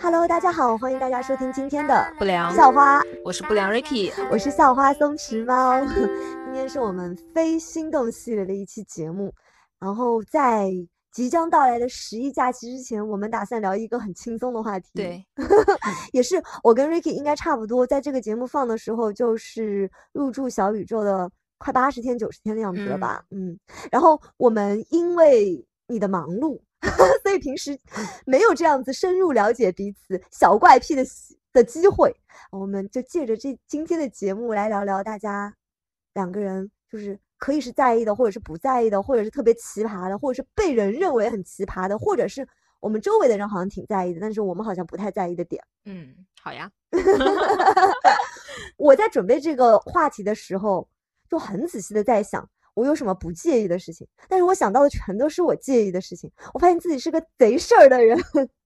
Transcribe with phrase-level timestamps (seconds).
[0.00, 5.80] Hello，大家好，欢迎大家收听今天的不良校花，我是不良 Ricky，我是校花松弛猫。
[6.44, 9.32] 今天是我们非心动系列的一期节目，
[9.78, 10.70] 然后在
[11.10, 14.90] 即将到来的十一假期之前，我们打算聊一个很轻松的话题。
[14.94, 15.26] 对，
[16.12, 23.24] 也是我跟 Ricky 应该差不多，在这个节目放的时候，就是入驻小宇宙的快八十天、九十天的样子了吧？
[23.30, 23.58] 嗯，
[23.90, 26.60] 然后我们因为你的忙碌。
[27.22, 27.78] 所以平时
[28.24, 31.04] 没有这样子深入了解彼此小怪癖的
[31.52, 32.14] 的机会，
[32.50, 35.54] 我们就借着这今天的节目来聊聊大家
[36.14, 42.46] 两个人就是可以是在意的，或者是不在意的，或者是特别奇葩的，或者是被人认为很奇葩的，或者是
[42.80, 45.62] 我们周围的人好像挺在意的，但是我们好像不太在意的点。
[45.84, 46.70] 嗯，好呀。
[48.76, 50.88] 我在准备这个话题的时候，
[51.28, 52.48] 就很仔细的在想。
[52.78, 54.06] 我有什么不介意的事情？
[54.28, 56.30] 但是我想到的全都是我介意的事情。
[56.54, 58.16] 我发现自己是个贼事儿的人，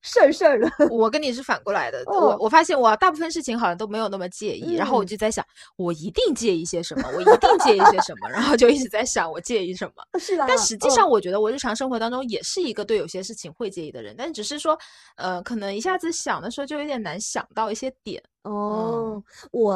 [0.03, 0.71] 事儿事儿的。
[0.91, 2.03] 我跟你是反过来的。
[2.07, 4.75] 我我发现我大部分事情好像都没有那么介意。
[4.75, 5.45] 然后我就在想，
[5.77, 7.09] 我一定介意些什么？
[7.15, 8.29] 我一定介意些什么？
[8.29, 10.19] 然后就一直在想我介意什么。
[10.19, 10.45] 是的。
[10.47, 14.79] 但实际上，我觉得我日常生活当中也是一个对有些事情会介意的人，但只是说，
[15.17, 18.23] 呃，可能一下子想的时候就有点难想到一些点。
[18.43, 19.73] 哦，我，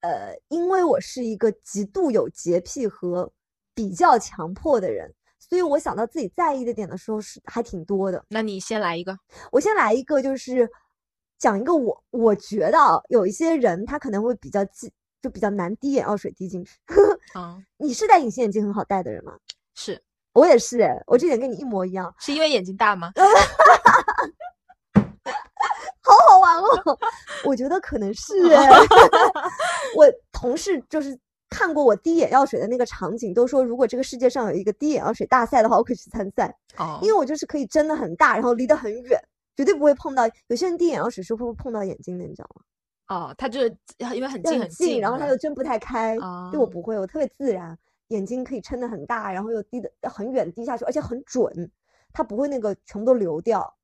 [0.00, 3.30] 呃，因为我是一个极度有洁癖和。
[3.76, 8.24] 比较强迫的人，所以我想到自己在意的点的时候是还挺多的。
[8.30, 9.14] 那你先来一个，
[9.52, 10.66] 我先来一个，就是
[11.38, 16.80] 讲一个我我觉得啊，有一些人他可能会比较记，就比较难滴眼药水滴进去。
[17.34, 19.34] 嗯， 你是戴隐形眼镜很好戴的人吗？
[19.74, 22.14] 是，我也是，我这点跟你一模一样。
[22.18, 23.12] 是因为眼睛大吗？
[26.00, 26.98] 好好玩哦，
[27.44, 28.32] 我觉得可能是。
[29.94, 31.18] 我同事就是。
[31.56, 36.54] 看过我滴眼药水的那个场景，都说如果这个世界上有一个滴眼药水大赛的话，我可以去参赛。
[36.76, 39.18] 哦，因为我就是可以睁得很大，然后离得很远，
[39.56, 40.24] 绝对不会碰到。
[40.48, 42.62] 有些人滴眼药水是会碰到眼睛的，你知道吗？
[43.08, 43.74] 哦，他就是
[44.14, 46.18] 因为很近很近，然后他又睁不太开。
[46.52, 51.70] 对我不会，我特别自然，眼睛可以撑得很大，然后又滴得很远滴下去，而且很准，
[52.12, 53.74] 它不会那个全部都流掉。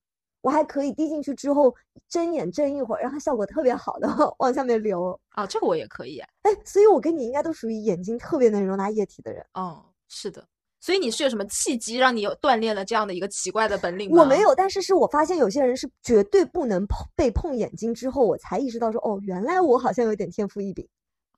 [0.43, 1.75] 我还可以滴进去之后
[2.09, 4.09] 睁眼睁一会儿，让它效果特别好的
[4.39, 10.45] 往下面流啊，这个我也可以哎，所以我跟你应该都属于眼睛特别能容纳液体的人哦，是的，
[10.81, 14.21] 所以你是有什么契机让你有锻炼了这样的一个奇怪的本领吗？
[14.21, 20.87] 我没有，但是是我发现有些人是绝对不能碰被碰眼睛之后，我才意识到说哦，原来我好像有点天赋异禀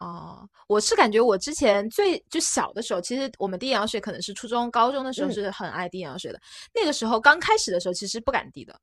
[0.01, 0.49] 哦。
[0.67, 6.41] 我是感觉我之前最就小的时候，其实我们滴眼药水可能是初中高中的时候是很爱滴眼药水的，
[6.75, 8.75] 那个时候刚开始的时候其实不敢滴的。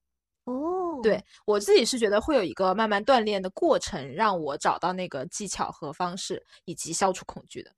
[0.46, 7.72] 哦，对我自己是觉得会有一个慢慢锻炼的过程，让我找到那个技巧和方式，以及消除恐惧的。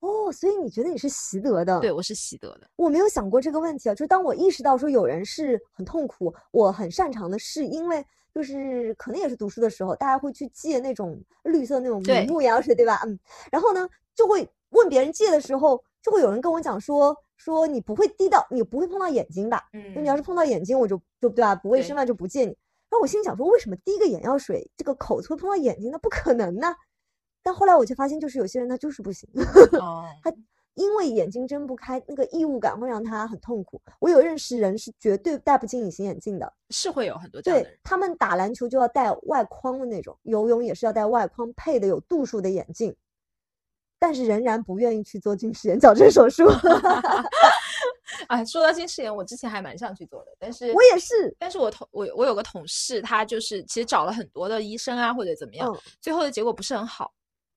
[0.00, 1.80] 哦，所以你觉得你是习得的？
[1.80, 2.68] 对，我是习得的。
[2.76, 8.04] 我没有想过这个问题啊，就是当我意识到说有人是很痛苦，我很擅长的是因为
[8.34, 13.02] 就是可能也是读书的时候，大家会去借那种绿色那种明目药水，对吧？
[13.04, 13.18] 嗯，
[13.50, 17.14] 然后呢就会问别人借的时候，就会有人跟我讲说。
[17.38, 19.62] 说你不会滴到，你不会碰到眼睛吧？
[19.74, 21.54] 嗯，你要是碰到眼睛，我就就对吧？
[21.54, 22.56] 不卫生嘛，就不借你。
[22.88, 25.90] 然后我心里想说，为什么滴个眼药水，这个口子会碰到眼睛？
[25.90, 26.74] 那不可能呢。
[27.42, 29.28] 但后来我就发现，就是有些人他就是不行。
[29.78, 30.32] 哦， 他
[30.72, 33.78] 因为眼睛睁不开，那个异物感会让他很痛苦。
[34.00, 37.78] 我有认识人是绝对戴不进隐形眼镜的，是会有很多这样的人。
[37.84, 42.96] 他们打篮球就要戴外框的那种，游泳也是要戴外框配的有度数的眼镜。
[43.98, 46.44] 但是仍然不愿意去做近视眼矫正手术。
[48.28, 51.34] 啊，说到近视眼，我之前还蛮想去做的，但是我也是。
[51.38, 57.12] 但是我同我我有个同事，他就是其实找了很多的医生啊，或者怎么样，最后的结果不是很好。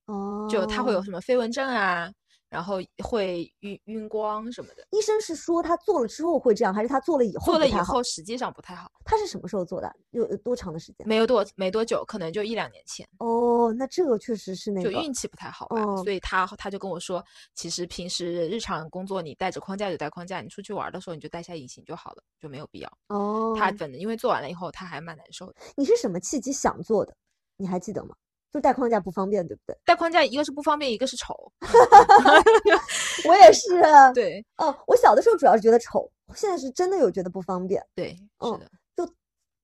[0.06, 2.10] 哦，就他会有什么飞蚊症啊？
[2.50, 4.84] 然后会晕晕光什么的。
[4.90, 8.90] 医生是说他做了之后会这样，还是他做了以后做了以后实际上不太好？
[9.04, 9.90] 他是什么时候做的？
[10.10, 11.06] 有有多长的时间？
[11.06, 13.08] 没有多没多久，可能就一两年前。
[13.18, 15.96] 哦，那这个确实是那个就运气不太好吧。
[15.98, 17.24] 所以他他就跟我说，
[17.54, 22.98] 其实平时日常工作你带着框架就带框架，你出去玩的时候你就带下隐形就好了，就没有必要。
[23.08, 25.54] 哦，他反正因为做完了以后他还蛮难受的。
[25.76, 27.14] 你是什么契机想做的？
[27.56, 28.16] 你还记得吗？
[28.52, 29.76] 就带框架不方便，对不对？
[29.84, 31.34] 带框架一个是不方便，一个是丑。
[33.28, 33.80] 我也是。
[34.12, 37.80] 对，哦，我小的时候主要是觉得丑，现在是真的有觉得不方便。
[37.94, 38.68] 对，是的。
[38.96, 39.08] 就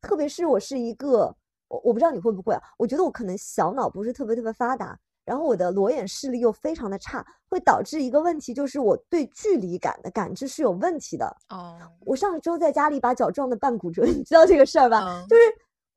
[0.00, 1.35] 特别是我是一个，
[1.69, 2.62] 我我不知道你会不会啊？
[2.79, 11.27] 我觉得我可能小脑不是特别特别发达，然后我的裸眼视力又非常的差，会导致一个问题，就是我对距离感的感知是有问题的。
[11.49, 11.77] 哦。
[12.05, 15.25] 我上周在家里把脚撞的半骨折， 你知道这个事儿吧？
[15.29, 15.43] 就是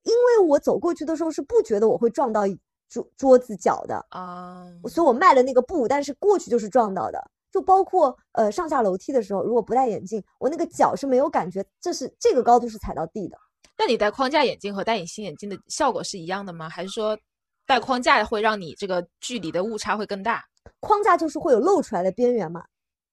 [0.04, 2.48] 因为我走过去的时候是不觉得我会撞到。
[2.90, 7.24] 桌桌子脚的啊，所以我迈了那个步，但是过去就是撞到的。
[7.52, 13.38] 就包括呃上下楼梯的时候，如果不戴眼镜，我那个脚是没有感觉，这是这个高度是踩到地的。
[13.78, 16.70] 那你戴框架眼镜和戴隐形眼镜的效果是一样的吗？
[16.70, 17.18] 还是说
[17.66, 20.44] 戴框架会让你这个距离的误差会更大？
[20.80, 22.64] 框架就是会有露出来的边缘嘛，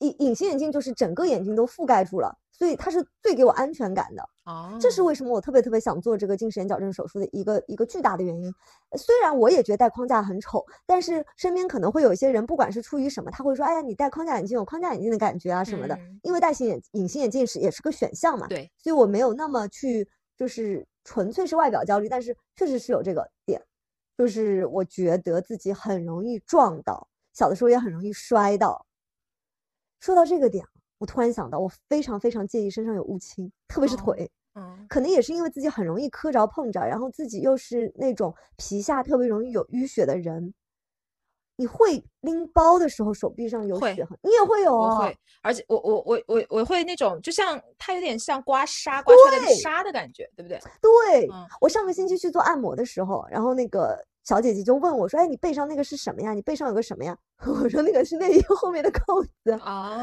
[0.01, 4.23] 隐隐形眼镜就是整个眼睛都覆盖住了，所以它是最给我安全感的。
[4.45, 8.51] 哦，这是为什么我特别特别想做这个近视眼矫正手术的一个一个巨大的原因。
[8.97, 15.95] 虽然我也觉得戴框架很丑，但是身边可能会有一些人，不管是出于什么，他会说：“哎呀，你戴框架眼镜有框架眼镜的感觉啊什么的。
[15.97, 23.63] 嗯因为戴形眼隐形眼镜是也是个选项嘛，对，所以我没有那么去就是纯粹是外表焦虑，但是确实是有这个点，
[24.17, 28.87] 就是我觉得自己很容易撞到，小的时候也很容易摔到。
[30.01, 30.65] 说到这个点，
[30.99, 34.31] 我突然想到，我非常非常介意身上有乌青，特别是哦腿。
[34.55, 40.55] 嗯，可能也是因为自己很容易磕着碰着，然后自己又是那种皮下特别容易有淤血的人，
[41.57, 44.95] 你会拎包的时候手臂上有血痕，你也会有啊？
[44.95, 50.59] 我会，而且我我我我我会那种，就像它有点像刮痧刮出来的对痧的感觉，对不对？
[50.81, 56.33] 对，嗯我上个星期去做按摩的时候，然后那个小姐姐就问我说：“哎，你背上那个是什么呀？
[56.35, 59.95] 你背上有个什么呀？” 我说：“那个是内衣后面的扣子。”啊，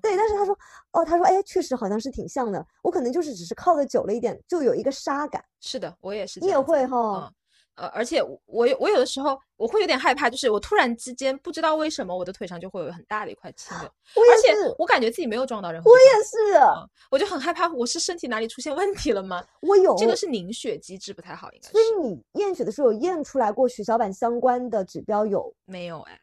[0.00, 0.58] 对，但是她说
[0.92, 2.64] ：“哦，她说哎，确实好像是挺像的。
[2.82, 5.44] 我可能就是只是靠的久了一点，就有一个纱感。
[5.60, 7.30] 是的，我也是你也会哈？
[7.30, 7.32] 嗯，
[7.76, 19.44] 呃，而且我我有我有的时候我会有点害怕，就是我突然之间不知道为什么我的腿上就会有很大的一块青而且也是，我感觉自己没有撞到任何我，也是，嗯我就很害怕，我是身体哪里出现问题了吗？
[19.60, 25.54] 我有这个是凝血机制不太好，应该所以是你验血的时候有验出来过血小板相关的指标有？
[25.66, 26.18] 没有哎，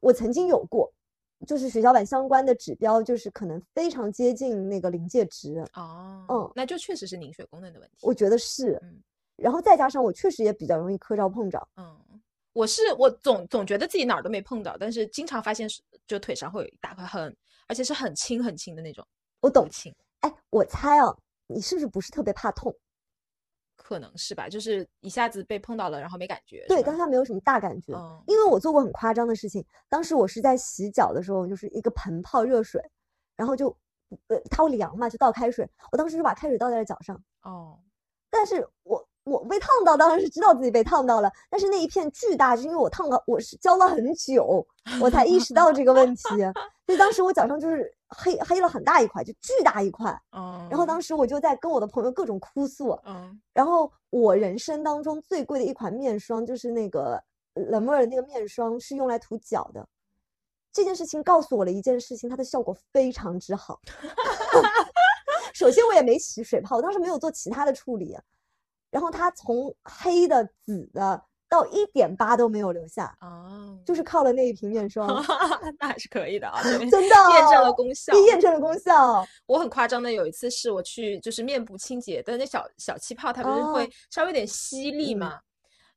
[0.00, 0.92] 我曾经有过，
[1.44, 7.96] 就是血小板相关的指标，就是可能非常接近那个临界值，哦，嗯那就确实是凝血功能的问题。
[8.02, 8.78] 我觉得是。
[8.82, 9.02] 嗯
[9.38, 11.96] 然后再加上我确实也比较容易磕着碰着，嗯，
[12.52, 17.34] 我是我总总觉得自己哪儿都没碰到，但是经常发现是就腿上会有一大块很，
[17.68, 19.06] 而且是很轻很轻的那种，
[19.40, 19.70] 我懂不。
[19.70, 21.06] 轻，哎，我猜啊，
[21.46, 22.74] 你是不是不是特别怕痛？
[23.76, 26.64] 可能是吧，就是一下子被碰到了，然后没感觉。
[26.68, 27.94] 对，是吧当下没有什么大感觉。
[27.94, 32.82] 嗯因为我做过很夸张的事情，当时我是在洗脚的时候，就是一个盆泡热水，
[33.36, 33.74] 然后就
[34.26, 37.78] 呃它会凉嘛，就倒开水，我当时就把开水倒在了脚上，哦，
[38.28, 44.66] 但是我我被烫到，当然是知道自己被烫到了，但是那一片巨大，是因为我烫了，我是浇了很久，
[45.00, 46.22] 我才意识到这个问题，
[46.86, 57.22] 所以当时我脚上就是黑黑了很大一块，就巨大一块，嗯，然后当时我就在跟我的朋友各种哭诉，嗯然后我人生当中最贵的一款面霜就是那个
[57.54, 59.86] 冷妹儿的那个面霜，是用来涂脚的。
[60.70, 63.80] 这件事情告诉我了一件事情，它的效果非常之好。
[65.54, 68.16] 首先我也没起水泡，我当时没有做其他的处理，
[68.90, 75.08] 然后它从黑的、紫的到一点疤都没有留下，啊，就是靠了那一瓶面 霜，
[75.78, 78.12] 那还是可以的啊， 真的验证了功效。
[78.26, 79.26] 验证了功效。
[79.46, 85.40] 我很夸张的，有一次是我去就是面部清洁，但是那小小气泡它不是会哦稍微有点吸力嗯嘛，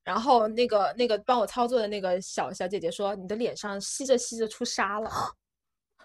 [0.04, 5.12] 然后那个那个帮我操作的那个小小姐姐说，你的脸上吸着吸着出痧了。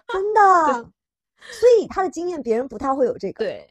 [0.07, 0.41] 真的，
[1.51, 3.45] 所以她的经验别人不太会有这个。
[3.45, 3.67] 对，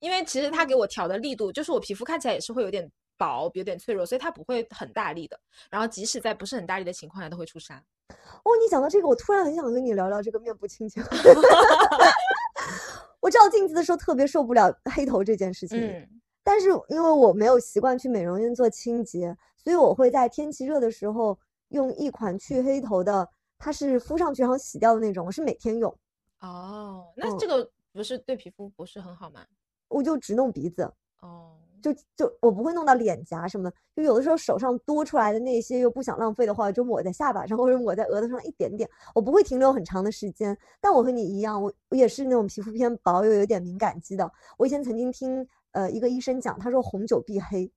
[0.00, 5.38] 因为其实它给我调的力度，就是我皮肤看起来也是会有点薄，有点脆弱，所以它不会很大力的。
[5.70, 7.76] 然后即使在不是很大力的情况下，都会出痧。
[7.76, 11.00] 哦，你讲到这个，我突然很想跟你聊聊这个面部清洁。
[13.20, 16.08] 我照镜子的时候特别受不了黑头这件事情，嗯，
[16.44, 21.36] 但是因为我没有习惯去美容院做清洁，所以我会在天气热的时候
[21.70, 25.92] 用一款去黑头的，它是敷上去然后洗掉的那种，我是每天用，
[26.40, 29.44] 哦，那嗯这个不是对皮肤不是很好吗？
[29.88, 30.82] 我就只弄鼻子，
[31.20, 31.52] 哦，
[31.82, 40.56] 就就我不会弄到脸颊什么的，就有的时候手上多出来的那些又不想浪费的话，就抹在下巴上或者抹在额头上一点点，我不会停留很长的时间。
[40.80, 44.30] 但我和你一样，我我也是那种皮肤偏薄又有点敏感肌的。
[44.58, 47.70] 我以前曾经听呃一个医生讲，他说红酒必黑，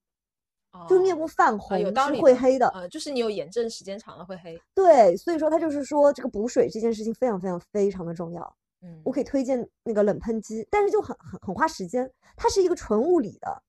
[0.88, 2.68] 就是面哦部泛啊红有道理是会黑的。
[2.70, 4.60] 呃，就是你有炎症时间长了会黑。
[4.74, 8.56] 对，所以说他就是说这个补水这件事情非常非常非常的重要。
[8.82, 13.64] 嗯我可以推荐那个冷喷机，但是就很很很花时间，它是一个纯物理的，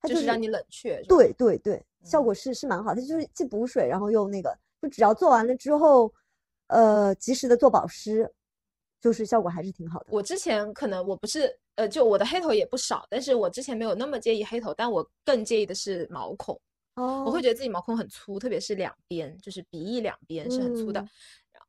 [0.00, 1.02] 它就是让你冷却。
[1.08, 6.12] 对对对，效嗯果是是蛮好，它就是既补水，然后又那个，就只要做完了之后，
[6.68, 8.30] 呃，及时的做保湿，
[9.00, 10.06] 就是效果还是挺好的。
[10.10, 16.58] 我之前可能我不是呃，就我的黑头也不少，但是我之前没有那么介意黑头，但我更介意的是毛孔。
[16.94, 21.00] 哦我会觉得自己毛孔很粗，特别是两边，就是鼻翼两边是很粗的。
[21.00, 21.08] 嗯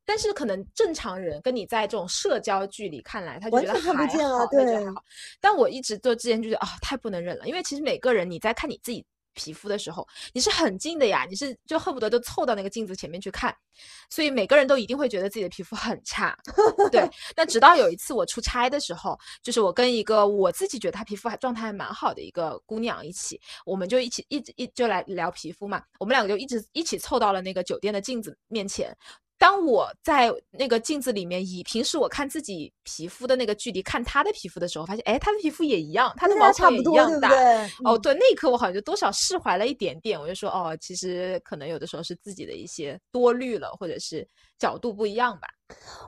[0.06, 5.04] 但是可能正常人跟你在这种社交距离看来，他就觉得还全看不见啊好，对好。
[5.40, 13.54] 但我一直做之前就觉得啊、太不能忍了，因为其实每个人你在看你自己皮肤的时候，你是很近的呀，你是就恨不得都凑到那个镜子前面去看，
[14.08, 16.38] 所以每个人都一定会觉得自己的皮肤很差。
[16.90, 28.96] 对，那直到有一次我出差的时候，就是我跟一个我自己觉得她皮肤还状态还蛮好的一个姑娘一起，我们就一起一直一就来聊皮肤嘛，我们两个就一直一起凑到了那个酒店的镜子面前。
[29.38, 37.30] 当我在那个镜子里面以平时我看自己皮肤的那个距离看她的皮肤的时候，发现哎，她的皮肤也一样，她的毛孔也一样大。
[37.84, 40.18] 哦，对，那一刻我好像就多少释怀了一点点。
[40.18, 44.26] 我就说哦，其实可能有的时候是自己的一些多虑了，或者是
[44.58, 45.48] 角度不一样吧。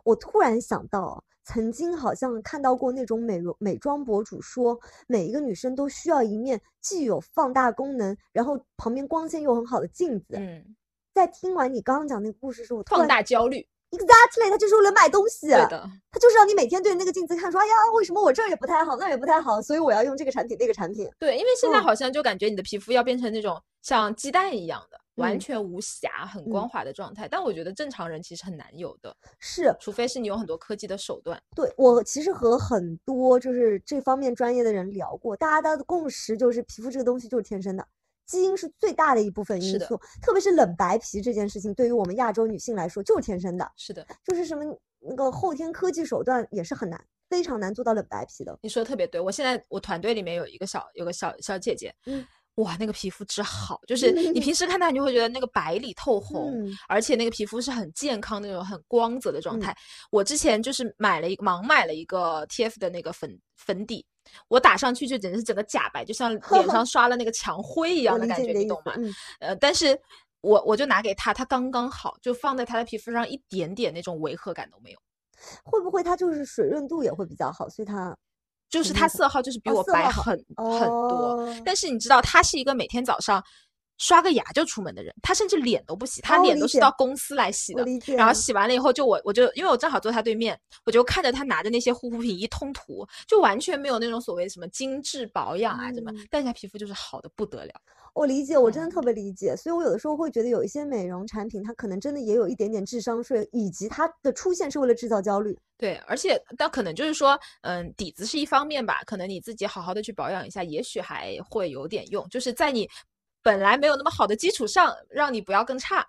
[0.05, 10.37] 我突然想到，曾经好像看到过那种美容美妆博主说，每一个女生都需要一面既有放大功能，然后旁边光线又很好的镜子。
[10.37, 10.75] 嗯。
[11.19, 21.11] 在听完你刚刚讲那个故事时，我放大焦虑，exactly，他就是为了卖东西，对的，他就是让你每天对着那个镜子看，说，哎呀，为什么我这儿也不太好，那儿也不太好，所以我要用这个产品那个产品。
[21.19, 31.41] 对，因为现在好像就感觉你的皮肤要变成那种像鸡蛋一样的，完全无瑕、很光滑的状态，但我觉得正常人其实很难有的，是，除非是你有很多科技的手段。
[31.57, 37.85] 对我其实和很多就是这方面专业的人聊过，大家的共识就是皮肤这个东西就是天生的。
[38.29, 43.69] 基因是最大的一部分因素，特别是冷白皮这件事情，对于我们亚洲女性来说就是天生的。
[43.75, 44.63] 是的，就是什么
[45.01, 48.57] 那个后天科技手段也是很难，非常难做到冷白皮的。
[48.61, 52.23] 你说的特别对，我现在我团队里面有一个小有个小小姐姐，嗯，
[52.57, 56.55] 哇，那个皮肤之好，就是你平时看她，你就会觉得那个白里透 红，
[56.87, 59.75] 而且那个皮肤是很健康那种很光泽的状态。
[60.11, 64.05] 我之前就是买了一盲买了一个 TF 的那个粉粉底。
[64.49, 68.93] 我打上去就简直是整个假白，就像 脸上刷了那个墙灰一样的感觉，你懂吗？
[69.41, 69.99] 呃，但是
[70.41, 74.99] 我我就拿给他，他刚刚好，就放在他的皮肤上，一点点那种违和感都没有。
[75.65, 78.17] 会不会它就是水润度也会比较好，所以它
[78.69, 81.49] 就是它色号就是比我白很很多。
[81.65, 83.43] 但是你知道，他是一个每天早上。
[83.99, 87.85] 刷个牙就出门的人，他甚至脸都不洗，他脸都是到公司来洗的。
[88.17, 97.73] 然后洗完了以后，就我我就因为我正好坐他对面，我就看着他拿着那些护肤品一通涂，就完全没有那种所谓什么精致保养啊什么，但是他皮肤就是好的不得了。
[98.15, 105.57] 我理解，我真的特别理解，所以我有的时候会觉得有一些美容产品，它可能真的也有一点点智商税，以及它的出现是为了制造焦虑。
[105.77, 112.89] 对，而且但可能就是说，嗯，底子是一方面吧，可能你自己好好的去保养一下，也许还会有点用，就是在你。
[113.43, 116.05] 本来没有那么好的基础上，让你不要更差，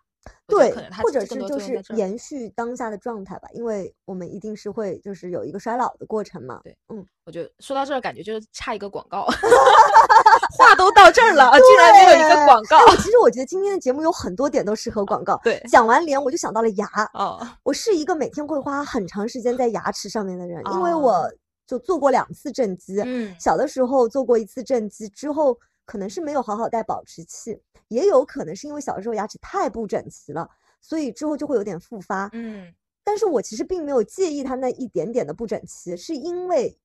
[0.48, 6.60] 对，或者是就是延续当下的状态吧，因为我们一定是会就是有一个衰老的过程嘛。
[6.64, 9.26] 对，嗯，我觉得说到这儿，感觉就是差一个广告，
[10.58, 12.96] 话都到这儿了，竟然没有一个广告。
[12.98, 15.40] 其实我 觉得今天的节目有很多点都适合广告。
[15.44, 16.88] 对，讲完脸我就想到了牙。
[17.14, 21.32] 哦，我是一个每天会花很长时间在牙齿上面的人，因为我
[21.66, 25.58] 就做过两次正畸，嗯，小的时候做过一次正畸之后。
[25.90, 30.48] 可能是没有好好戴保持器，也有可能是因为小时候牙齿太不整齐了，
[30.80, 32.30] 所以之后就会有点复发。
[32.34, 32.72] 嗯，
[33.04, 36.78] 但是我其实并没有介意它那一点点的不整齐，是因为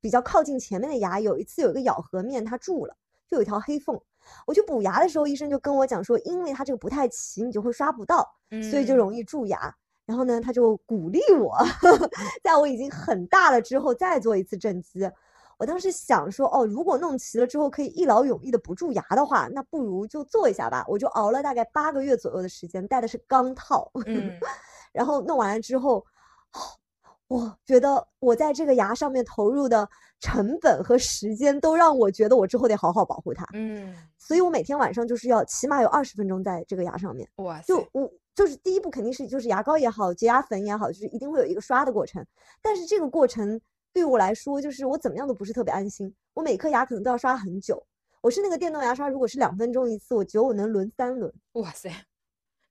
[0.00, 4.00] 比较靠近前面的牙，有一次有一个咬合面它蛀了，就有一条黑缝。
[4.46, 8.24] 我去补牙的时候，医生就跟我讲说，因为它这个不太齐，你就会刷不到，
[8.70, 9.74] 所以就容易蛀牙。
[10.04, 11.58] 然后呢，他就鼓励我，
[12.44, 15.10] 在我已经很大了之后再做一次正畸。
[15.58, 20.84] 我当时想说，哦，如果弄齐了之后可以一劳永逸的不蛀牙的话，那不如就做一下吧。
[20.86, 23.90] 我就熬了大概八个月左右的时间，戴的是钢套。
[24.04, 24.38] 嗯，
[24.92, 26.04] 然后弄完了之后，
[27.28, 29.88] 我觉得我在这个牙上面投入的
[30.20, 33.46] 成本和时间，都让我觉得我之后得好好保护它。
[33.54, 37.26] 嗯，所以我每天晚上就是要起码有二十分钟在这个牙上面。
[37.36, 42.22] 哇，就我就是第一步肯定是就是牙膏也好，洁牙粉也好，就是一定会有一个刷的过程。
[42.60, 43.58] 但是这个过程。
[43.96, 46.14] 对我来说，就是我怎么样都不是特别安心。
[46.34, 47.82] 我每颗牙可能都要刷很久。
[48.20, 51.32] 我是那个电动牙刷，如果是两分钟一次，我觉得我能轮三轮。
[51.52, 51.90] 哇塞，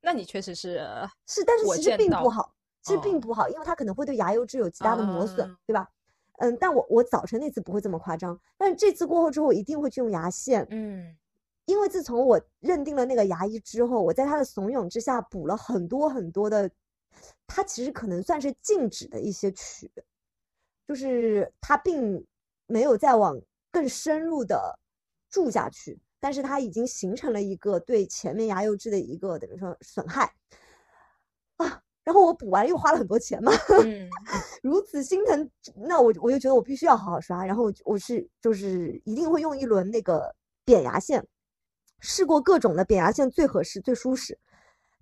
[0.01, 0.87] 那你确实是
[1.25, 2.53] 是，但是其实并不好，
[2.83, 5.89] 其实并不好，因为它可能会对牙釉质有极大的磨损，对吧？
[6.37, 10.63] 嗯，但我我早晨那次不会这么夸张，但是这次过后之后，我一定会去用牙线。
[10.69, 11.17] 嗯，
[11.65, 16.69] 因为自从我认定了那个牙医之后，我在他的怂恿之下补了很多很多的，
[17.47, 19.89] 他其实可能算是禁止的一些龋。
[20.87, 22.25] 就是它并
[22.67, 23.39] 没有再往
[23.71, 24.77] 更深入的
[25.29, 30.33] 住下去，但是它已经形成了一个对前面牙釉质的一个等于说损害
[31.57, 31.81] 啊。
[32.03, 33.51] 然后我补完又花了很多钱嘛，
[34.61, 37.43] 如此心疼，那我我就觉得我必须要好好刷。
[37.43, 41.25] 然后我是就是一定会用一轮那个扁牙线，
[41.99, 44.37] 试过各种的扁牙线最合适最舒适，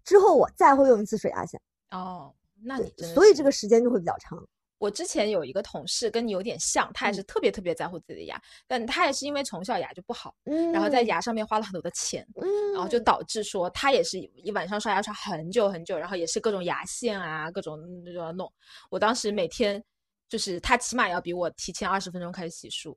[0.05, 1.59] 之后我再会用一次水牙线。
[1.91, 4.41] 哦，那你所以这个时间就会比较长。
[4.83, 18.51] 我之前有一个同事跟你有点像，他也是特别特别在乎自己的牙，但他也是因为从小牙就不好，嗯，然后在牙上面花了很多的钱，嗯，然后就导致说他也是一晚上刷牙刷很久很久，然后也是各种牙线啊，各种就要弄。
[18.89, 19.81] 我当时每天
[20.27, 22.93] 就是他起码要比我提前二十分钟开始洗漱，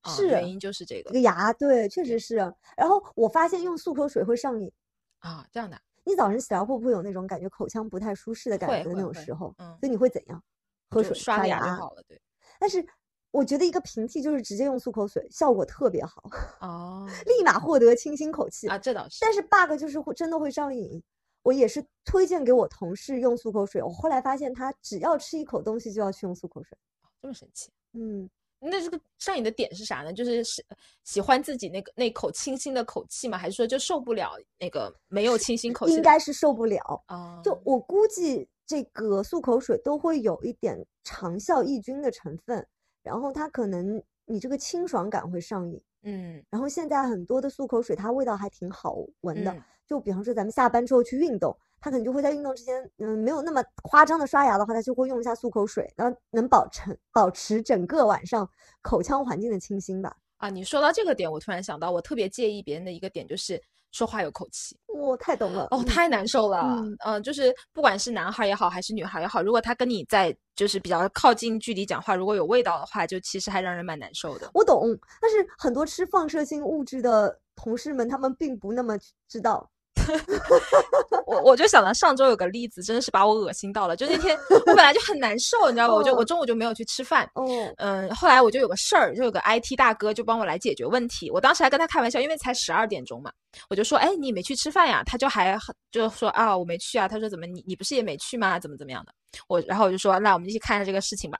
[0.00, 2.36] 啊是原因就是这个这个牙，对，确实是。
[2.74, 4.72] 然后我发现用漱口水会上瘾。
[5.18, 9.54] 啊，这样的，你早晨起来会不会有那种感觉口腔不太舒适的感觉的那种时候？
[9.58, 10.42] 嗯所以你会怎样？
[10.90, 11.66] 喝水、刷个牙就。
[11.82, 12.20] 好了，对。
[12.58, 12.84] 但是
[13.30, 16.22] 我觉得一个平替就是直接用漱口水，效果特别好，
[16.60, 18.68] 哦， 立马获得清新口气。
[18.68, 21.02] 啊，这倒是，但是 bug 就是会真的会上瘾。
[21.42, 26.76] 我也是推荐给我同事用漱口水，我后来发现他只要吃一口东西就要去用漱口水。
[27.22, 27.70] 这么神奇。
[27.92, 28.28] 嗯，
[28.58, 30.12] 那这个上瘾的点是啥呢？
[30.12, 30.62] 就是是
[31.04, 33.38] 喜欢自己那个那口清新的口气吗？
[33.38, 35.94] 还是说就受不了那个没有清新口气？
[35.94, 37.02] 应该是受不了。
[37.06, 42.64] 啊，就我估计，这个漱口水都会有一点长效抑菌的成分，
[43.02, 45.82] 然后它可能你这个清爽感会上瘾。
[46.02, 49.50] 嗯然后现在很多的漱口水，它味道还挺好闻的。
[49.50, 58.46] 嗯就比方说咱们下班之后去运动，它可能就会在运动之前，嗯，没有那么夸张的刷牙的话，它就会用一下漱口水，然后能保持保持整个晚上
[58.82, 60.14] 口腔环境的清新吧。
[60.36, 63.58] 啊，你说到这个点，我突然想到，我特别介意别人的一个点就是
[63.92, 64.76] 说话有口气。
[64.86, 66.60] 我太懂了，哦，嗯太难受了。
[66.62, 74.50] 嗯呃就是不管是男孩也好，还是女孩也好，如果他跟你在就是比较靠近距离讲话，如果有味道的话，就其实还让人蛮难受的。
[74.54, 74.86] 我懂，
[75.20, 79.70] 但是很多吃放射性物质的同事们，他们并不那么知道。
[81.26, 83.96] 我我就想到上周有个例子，真的是把我恶心到了。
[83.96, 85.94] 就那天我本来就很难受，你知道吧？
[85.94, 87.28] 我就我哦中午就没有去吃饭。
[87.34, 87.46] 哦，
[87.78, 91.30] 嗯，后来我就有个事儿，就有个 IT 大哥就帮我来解决问题。
[91.30, 93.30] 我当时还跟他开玩笑，因为才十二点钟嘛，
[93.68, 95.02] 我就说，哎，你没去吃饭呀？
[95.04, 97.06] 他就还很就说啊，我没去啊。
[97.06, 98.58] 他说怎么你你不是也没去吗？
[98.58, 99.12] 怎么怎么样的？
[99.46, 101.38] 我然后我就说，那我们一起看一下这个事情吧。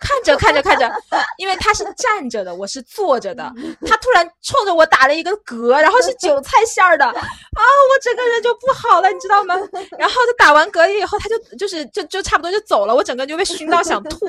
[0.00, 0.90] 看着看着看着，
[1.38, 3.44] 因为他是站着的，我是坐着的，
[3.86, 9.54] 他突然冲着我打了一个嗝，然后是韭菜馅儿的 啊，我整个人就不好了，你知道吗？
[9.96, 14.26] 然后他打完嗝以后，他就就是就就差不多就走了，我整个人就被熏到想吐。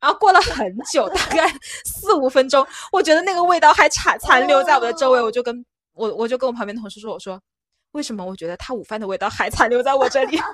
[0.00, 1.50] 然后过了很久，大概
[1.84, 5.64] 四五分钟，我觉得那个味道还残残留在我的周围，我就跟
[5.94, 7.40] 我我就跟我旁边同事说，我说
[7.92, 10.38] 为什么我觉得他午饭的味道还残留在我这里？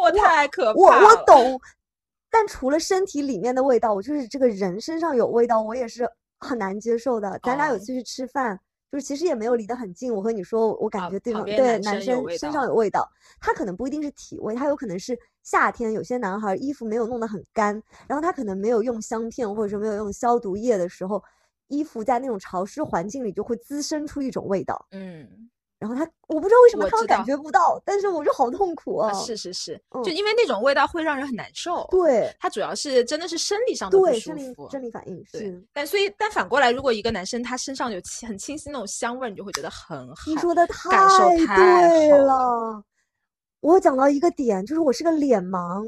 [0.00, 1.60] 我太可怕我我了懂，
[2.30, 7.38] 但除了身体里面的味道，我就是这个人身上有味道，我也是很难接受的。
[7.42, 8.58] 咱俩有哦次去吃饭，
[8.90, 13.08] 就是其实也没有离得很近，我和你说，我感啊觉对方、对男男生身上有味道，
[13.40, 21.22] 他可能不一定是体味，他有可能是夏天有些男孩儿衣服没有弄得很干，然后他可能没有用香片或者说没有用消毒液的时候，
[21.68, 24.86] 衣服在那种潮湿环境里就会滋生出一种味道。
[24.90, 25.48] 嗯。
[25.78, 29.10] 然后他我不知道为什么他们感觉不到，但是我就好痛苦啊！
[29.10, 34.70] 啊是是是，嗯就因为那种味道会让人很难受。，对它主要是真的是生理上的不对，舒生理服。
[34.70, 35.62] 生理反应对是。
[35.74, 40.22] 但所以，但反过来，如果一个男生他身上有清很清新那种香味儿，你就会觉得很好。
[40.26, 40.90] 你说的太
[41.46, 42.82] 太对了。
[43.60, 45.86] 我讲到一个点，就是我是个脸盲，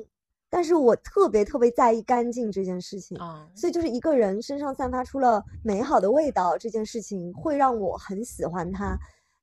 [0.50, 3.16] 但是我特别特别在意干净这件事情。
[3.20, 8.98] 嗯，所以就是一个人身上散发出了美好的味道，这件事情会让我很喜欢他。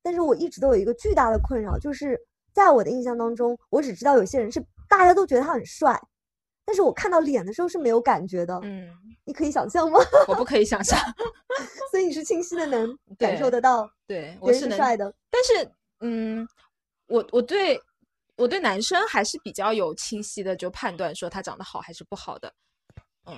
[0.06, 2.16] 但是我一直都有一个巨大的困扰，就是
[2.52, 6.00] 在我的印象当中，我只知道有些人是大家都觉得他很帅，
[6.64, 8.56] 但是我看到脸的时候是没有感觉的。
[8.62, 8.88] 嗯，
[9.24, 9.98] 你可以想象吗？
[10.28, 10.96] 我不可以想象。
[11.90, 15.12] 所以你是清晰的能 感受得到对，我是帅的。
[15.28, 16.48] 但是，嗯，
[17.08, 17.80] 我我对
[18.36, 22.54] 我对男生还是比较有清晰的就判断说他长得好还是不好的。
[23.24, 23.36] 嗯，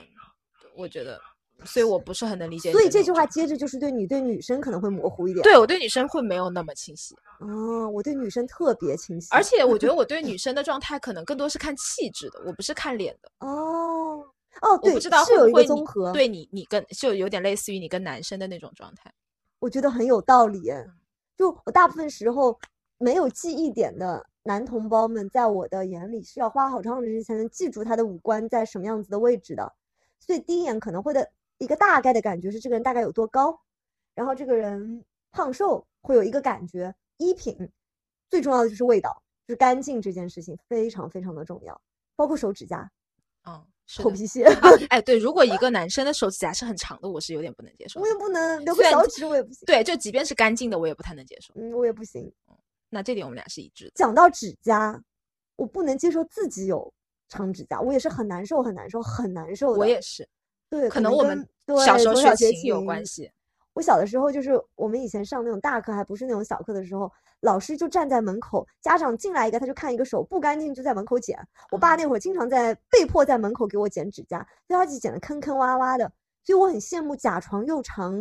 [0.76, 1.18] 我觉得，
[1.64, 2.72] 所以我不是很能理解。
[2.72, 5.42] 所以这句话接着就是对你对女生可能会模糊一点。
[5.42, 9.28] 对我对女生会没有那么清晰，哦，我对女生特别清晰。
[9.30, 13.30] 而且我觉得我对 女生的状态可能更多是看气质的，我不是看脸的。
[13.46, 14.24] 哦
[14.60, 19.12] 哦，对，我不知道是有一会不会综合，对你你跟就有点类似于你跟男生的那种状态。
[19.60, 20.62] 我觉得很有道理
[21.36, 22.58] 就我大部分时候
[22.98, 29.72] 没有记忆点的男同胞们，在我的眼里是要花好长时间才能记住他的五官在什么样子的位置的，
[30.18, 33.60] 所以第一眼可能会的一个大概的感觉是这个人大概有多高，
[34.14, 37.70] 然后这个人胖瘦会有一个感觉，衣品
[38.30, 41.80] 最重要的就是味道，就是干净这件事情非常非常的重要，
[42.16, 42.90] 包括手指甲、
[43.46, 43.64] 嗯，
[43.96, 48.00] 头皮屑，啊， 哎，对，如果一个男生的手指甲是很长的，我是有点不能接受。
[48.00, 51.52] 我也不能留个小指，我也不行，对，就即便是干净的，我也不太能接受。
[51.56, 52.32] 嗯，我也不行。
[52.90, 53.92] 那这点我们俩是一致的。
[53.94, 54.98] 讲到指甲，
[55.56, 56.90] 我不能接受自己有
[57.28, 59.78] 长指甲，我也是很难受，很难受，很难受的。
[59.78, 60.26] 我也是，
[60.70, 61.46] 对，可能我们
[61.84, 63.04] 小时候学学琴有关。
[63.04, 63.30] 系。
[63.74, 67.08] 我小的时候就是我们以前上那种大课，还不是那种小课的时候，
[67.42, 71.38] 老师就站在门口，家长进来一个他就看一个手不干净就在门口剪。
[71.70, 76.10] 我爸那会儿经常在被迫在门口给我剪指甲，所以他就剪的坑坑洼洼的。
[76.44, 78.18] 所以我很羡慕甲床又长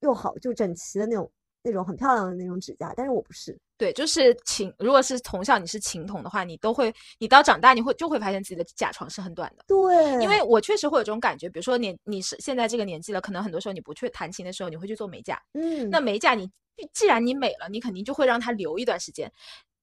[0.00, 1.28] 又好就整齐的那种
[1.62, 3.56] 那种很漂亮的那种指甲，但是我不是。
[3.78, 4.72] 对，就是琴。
[4.78, 9.64] 如果是从小你是琴童的话，你都会，你到长大你会就会发现自己的甲床是很短的。
[9.66, 11.48] 对，因为我确实会有这种感觉。
[11.48, 15.40] 比如说你你是现在这个年纪了，可能很多时候你不去弹琴的时候，你会去做美甲。
[15.54, 16.48] 嗯，那美甲你
[16.92, 19.30] 既然你美了，你肯定就会让它留一段时间。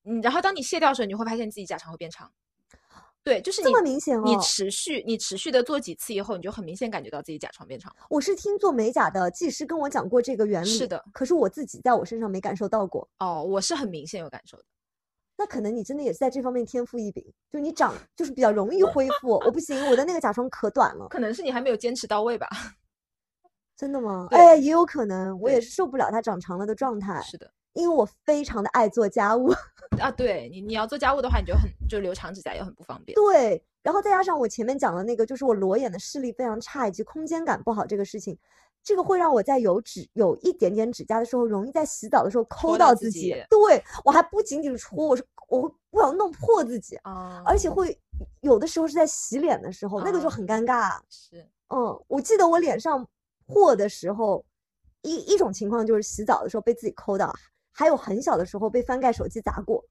[0.05, 2.31] 嗯，然后当你卸掉的时候，你会发现自己甲床会变长。
[3.23, 4.23] 对，就是这么明显哦。
[4.25, 7.93] 你持续你持续的做几次以后，你就很明显感觉到自己甲床变长。
[8.10, 11.03] 我是听做美甲的技师跟我讲过这个原理，是的。
[11.13, 13.08] 可是我自己在我身上没感受到过。
[13.19, 14.63] 哦，我是很明显有感受的。
[15.38, 19.32] 那可能你真的也是在这方面天赋异禀，就你长就是比较容易 恢复。
[19.32, 21.08] 我不行，我的那个甲床可短了。
[21.10, 22.47] 可能是你还没有坚持到位吧。
[23.77, 24.27] 真的吗？
[24.32, 27.21] 哎，也有可能，我也是受不了它长长了的状态。
[27.21, 27.49] 是的。
[27.79, 29.49] 因为我非常的爱做家务
[29.99, 33.15] 啊，对你你要做家务的话，你就很就留长指甲也很不方便。
[33.15, 38.37] 对，然后再加上我前面讲的那个，就是我裸眼的视力非常差以及空间感不好这个事情，
[38.83, 43.33] 这个会让我在有指有一点点指甲的时候，容易在洗澡的时候抠到自己。
[43.49, 47.97] 对我还不仅仅是戳，我是我会不想弄破自己啊，而且会
[48.41, 50.99] 有的时候是在洗脸的时候，那个就很尴尬。
[51.09, 53.05] 是，嗯，我记得我脸上
[53.47, 54.45] 破的时候，
[55.01, 57.33] 一一种情况就是洗澡的时候被自己抠到。
[57.79, 59.81] 还有很小的时候被翻盖手机砸过，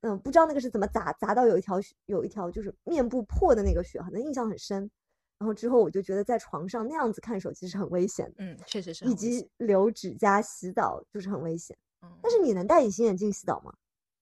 [0.00, 4.90] 嗯，不知道那个是怎么砸，砸到有一条有一条就是面部破的那个血痕，印象很深。
[5.38, 11.76] 然后之后我就觉得在床上那样子看手机是很危险的，嗯，确实是，以及留指甲洗澡就是很危险。
[12.02, 13.72] 嗯但是你能戴隐形眼镜洗澡吗？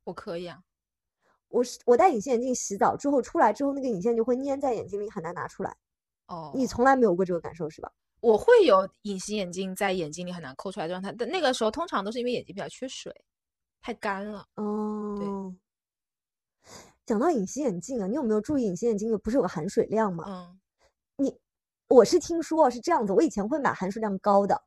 [0.05, 0.63] 我可以啊，
[1.49, 5.75] 我是我戴隐形眼镜洗澡之后出来之后，那个隐形眼镜会粘在眼睛里，很难拿出来。
[6.27, 7.91] 哦，你从来没有过这个感受是吧？
[8.23, 13.13] 我会有隐形眼镜在眼睛里很难抠出来的状态，但那个时候通常都是因为眼睛比较缺水，
[13.81, 14.47] 太干了。
[14.55, 15.59] 哦，对。
[17.05, 20.25] 讲到隐形眼镜啊，你有没有注意隐形眼镜不是有个含水量吗？
[20.29, 20.61] 嗯。
[21.17, 21.37] 你，
[21.89, 24.63] 我是听说是这样子，我以前会买含水量高的。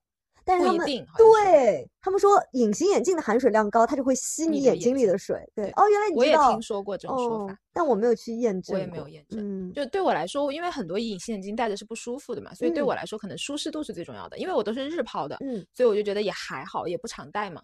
[0.46, 0.86] 但是他们
[1.18, 5.38] 对他们说，隐形眼镜的含水量高，它就会吸你眼睛里的水。
[5.56, 8.76] 对哦，原来你我也听说过这种说法，但我没有去验证。
[8.76, 9.40] 我也没有验证。
[9.42, 14.38] 嗯，就对我来说，因为很多隐形眼镜戴着是不舒服的嘛，所以对我来说，可能舒适度是最重要的。
[14.38, 17.62] 因为我都是日抛的，嗯，所以我就觉得也还好，也不常戴嘛。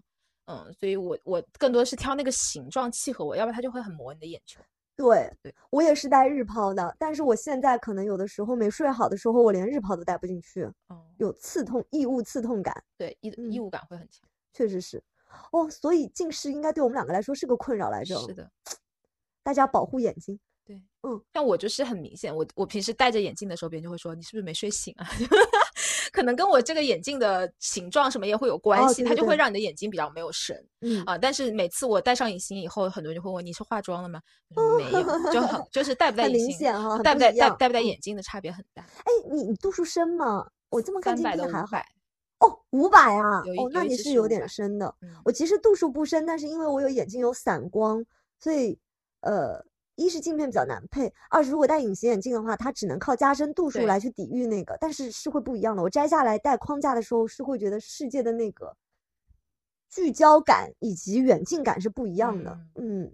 [0.47, 4.59] 嗯，所以我我更多是挑那个形状契合我，要不然它就会很磨你的眼球。
[5.01, 10.69] 对，对我也是戴日抛的，但是我现在可能有的时候没睡好的时候，我连日抛都戴不进去，
[11.17, 12.83] 有刺痛、异物刺痛感。
[12.97, 15.03] 对，异异物感会很强，确实是。
[15.51, 18.15] 哦，所以近视应该对我们两个来说是个困扰来着。
[18.27, 18.51] 是的，
[19.41, 20.39] 大家保护眼睛。
[20.63, 25.07] 对，嗯，像我就是很明显，我我平时戴着眼镜的时候，别人就会说你是不是没睡醒啊？
[26.11, 30.55] 可能跟我这个眼镜的形状什么也会有关系，它就会让你的眼睛比较没有神。
[30.81, 34.21] 嗯啊，但是每次我戴上隐形以后，很多人就会问你是化妆了吗？
[34.49, 36.67] 没有，就很 就是戴不戴隐形，
[37.03, 38.83] 戴不戴戴戴不戴眼镜的差别很大。
[38.83, 40.45] 哎，你你度数深吗？
[40.69, 41.77] 我这么看镜片还好。
[42.39, 43.39] 哦，五百啊！
[43.57, 44.93] 哦，那你是有点深的。
[45.23, 48.03] 我其实度数不深，但是因为我有眼睛有散光，
[48.39, 48.77] 所以
[49.21, 49.63] 呃。
[49.95, 55.83] 一是镜片比较难配，二是如果戴隐形眼镜的话，它只能靠加深度数来去抵御那个，但是是会不一样的。
[55.83, 58.75] 我摘下来戴框架的时候，是会觉得世界的那个
[59.89, 62.57] 聚焦感以及远近感是不一样的。
[62.75, 63.11] 嗯，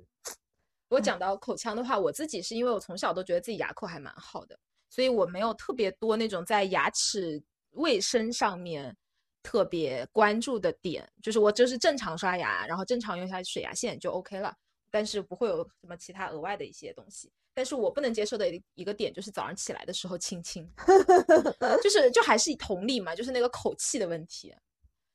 [0.90, 4.58] 我讲到口腔的话，我自己是因为我从小都觉得自己牙口还蛮好的，
[4.90, 8.96] 所以我没有特别多那种在牙齿卫生上面
[9.44, 14.56] 特别关注的点，就是我就是正常刷牙，然后正常用一下水牙线就 OK 了。
[14.92, 17.32] 但是不会有什么其他额外的一些东西。
[17.54, 18.46] 但是我不能接受的
[18.76, 20.70] 一个点就是早上起来的时候亲亲，
[21.82, 24.54] 就是就还是同理嘛，就是那个口气的问题，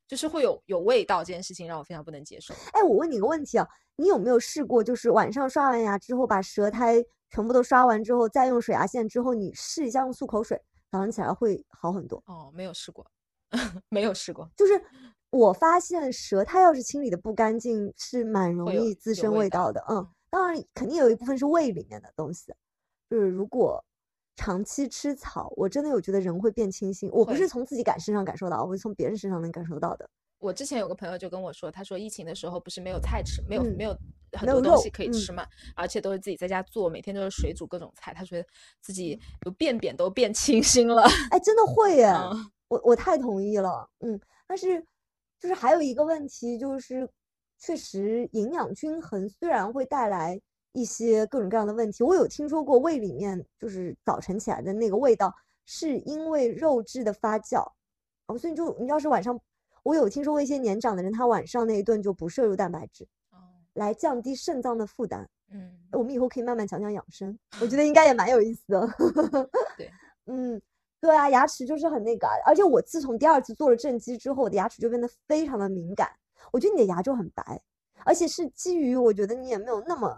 [0.09, 2.53] 就是会有有味道这件事情让我非常不能接受。
[2.73, 12.21] 哎，我问你个问题啊，你有没有试过，就是晚上刷完牙之后把舌苔全部都刷完之后，再用水牙线之后，你试一下用漱口水，早上起来会好很多？
[12.27, 13.09] 哦，没有试过，
[13.89, 14.85] 没有试过，就是。
[15.33, 19.83] 我发现舌苔要是清理的不干净，是蛮容易滋生味道的。
[19.89, 22.53] 嗯，当然肯定有一部分是胃里面的东西。
[23.09, 23.83] 就是如果
[24.37, 27.11] 长期吃草，我真的有觉得人会变清新。
[27.11, 30.07] 我不是从自己感身上感受到，我是从别人身上能感受到的。
[30.39, 33.97] 我之前有个朋友就跟我说，他说疫情的时候不是没有菜吃，没有没有
[34.33, 38.47] 很多东西可以吃嘛，而且都是自己在家做，每天都是水煮各种菜，他觉得
[38.83, 41.05] 自己有便便都变清新了。
[41.31, 42.13] 哎，真的会耶！
[42.69, 43.89] 我我太同意了。
[44.01, 44.87] 嗯，但是。
[45.43, 47.09] 就是还有一个问题，就是
[47.59, 52.05] 确实营养均衡虽然会带来一些各种各样的问题。
[52.05, 55.35] 我有听说过胃里面就是早晨起来的那个味道，
[55.67, 57.67] 是因为肉质的发酵。
[58.29, 59.37] 哦，所以就你要是晚上
[59.83, 63.03] 我有听说过一些年长的人，他晚上那一顿就不摄入蛋白质，
[63.33, 63.37] 哦，
[63.73, 65.29] 来降低肾脏的负担。
[65.51, 68.89] 嗯，我们以后可以慢慢讲讲养生，我觉得应该也蛮有意思的。
[69.77, 69.91] 对，
[70.27, 70.63] 嗯，
[71.03, 76.09] 对啊，牙齿就是很那个啊，而且我自从第二次做了正畸之后，我的牙齿就变得非常的敏感。
[76.53, 77.61] 我觉得你的牙就很白，
[78.05, 80.17] 而且是基于我觉得你也没有那么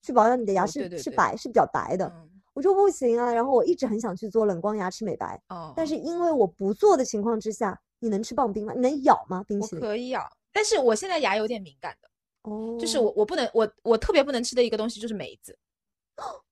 [0.00, 3.32] 去保养你的牙是哦对对对是白是比较白的，嗯我说不行啊。
[3.32, 8.72] 然后我一直很想去做冷光牙齿美白，哦，但是因为我不做的情况之下，你能吃棒冰吗？
[8.74, 9.44] 你能咬吗？
[9.48, 9.80] 冰我淇淋？
[9.80, 12.08] 可以咬，但是我现在牙有点敏感的，
[12.42, 15.56] 哦，就是我我不能我我特别不能吃的一个东西就是梅子，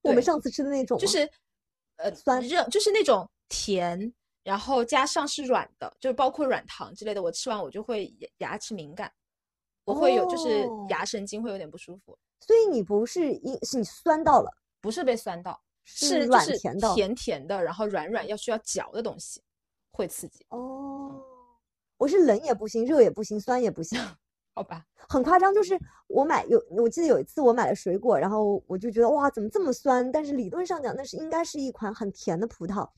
[0.02, 1.28] 我们上次吃的那种，就是
[1.96, 4.10] 呃酸热就是那种甜，
[4.42, 9.12] 然后加上是软的，就是包括软糖之类的，我吃完我就会牙牙齿敏感，
[9.84, 19.42] 我会有就是哦牙神经会有点不舒服，所以你不是因是你酸到了，不是被酸到，是软甜的甜甜的，然后软软要需要嚼的东西
[19.90, 21.20] 会刺激，哦，
[21.98, 24.00] 我是冷也不行，热也不行，酸也不行，
[24.54, 24.86] 好吧？
[25.08, 25.52] 很夸张。
[25.52, 30.10] 就是我买有，我记得有一次我买了水果，然后我就觉得哇，怎么这么酸？
[30.10, 32.88] 但是理论上讲，那是应该是一款很甜的葡萄，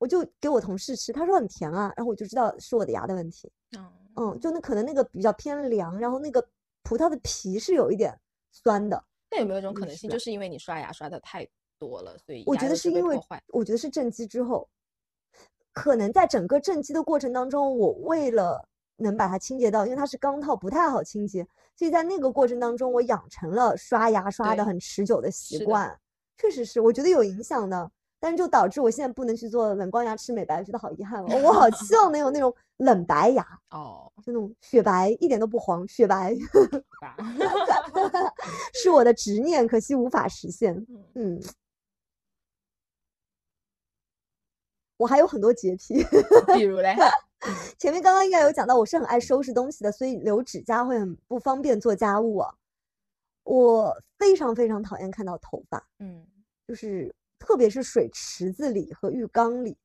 [0.00, 3.52] 我就给我同事吃，他说很甜啊，然后我就知道是我的牙的问题。
[3.76, 6.42] 嗯，嗯，就那可能那个比较偏凉，然后那个
[6.82, 8.18] 葡萄的皮是有一点
[8.50, 9.04] 酸的。
[9.30, 11.46] 那有没有一种可能性，就是因为你刷牙刷的太
[11.78, 13.20] 多了，所以我觉得是因为？
[13.48, 14.66] 我觉得是正畸之后，
[15.74, 25.94] 可能在整个正畸的过程当中，我为了能把它清洁到，因为它是钢套，不太好清洁，所以在那个过程当中，我养成了刷牙刷的很持久的习惯，
[26.38, 27.92] 确实是，我觉得有影响的。
[28.22, 31.40] 但是就导致我现在不能去做冷光牙齿美白，我觉得好遗憾哦。
[31.42, 36.36] 我好 希望能有那种冷白牙，哦，就那种雪白，一点都不黄，雪白，
[38.74, 40.74] 是我的执念，可惜无法实现。
[40.88, 41.42] 嗯嗯，
[44.98, 46.04] 我还有很多洁癖。
[46.54, 46.94] 比如嘞，
[47.78, 52.54] 前面刚刚应该有讲到，我是很爱收拾东西的，所以留指甲会很不方便做家务啊。
[53.44, 56.26] 我非常非常讨厌看到头发，嗯，
[56.68, 59.76] 就是特别是水池子里和浴缸里，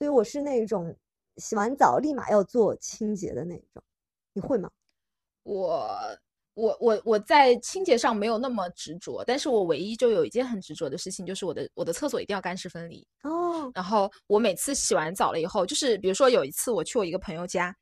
[0.00, 0.96] 所以我是那种
[1.36, 3.80] 洗完澡立马要做清洁的那种。
[4.32, 4.68] 你会吗？
[5.44, 5.88] 我
[6.54, 13.06] 我我我在清洁上没有那么执着，但是我唯一就有一件很执着的事情，就是我的我的厕所一定要干湿分离。
[13.22, 17.74] 哦，然后我每次洗完澡了以后，就是比如说有一次我去我一个朋友家，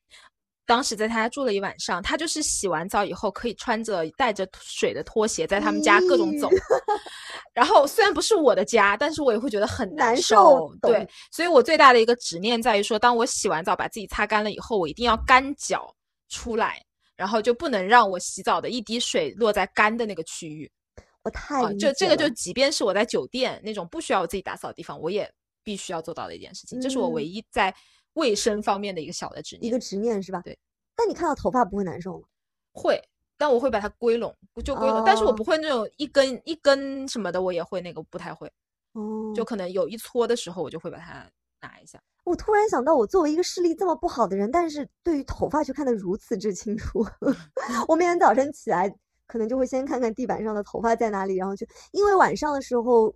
[0.66, 6.48] 当时在他家住了一晚上，他就是洗完澡以后可以穿着带着水的拖鞋在他们家各种走。
[7.52, 10.36] 然后虽然不是我的家，但是我也会觉得很难受。
[10.36, 15.94] 受对，所以我最大的一个执念在于说，当我洗完澡把自己擦干了以后，我一定要干脚
[16.28, 16.82] 出来，
[17.14, 20.70] 然后就不能让我洗澡的一滴水落在干的那个区域。
[21.22, 25.30] 我太啊，就这个就即便是我在酒店那种不需要我自己打扫的地方，我也
[25.62, 27.74] 必须要做到的一件事情，这是我唯嗯一在
[28.14, 29.68] 卫生方面的一个小的执念。
[29.68, 30.40] 一个执念是吧？
[30.42, 30.58] 对。
[30.96, 32.26] 但你看到头发不会难受吗？
[32.72, 33.00] 会，
[33.36, 38.50] 但我会把它归拢，就归拢，但是我哦不会那种一根一根什么的，我也会那个不太会，
[38.92, 41.28] 哦，就可能有一撮的时候，我就会把它
[41.60, 42.00] 拿一下。
[42.24, 47.04] 我突然想到，我作为一个视力这么不好的人，但是对于头发却看得如此之清楚。
[47.86, 48.88] 我每天早晨起来，
[49.26, 53.14] 可能就会先看看地板上的头发在哪里，然后就因为晚上的时候，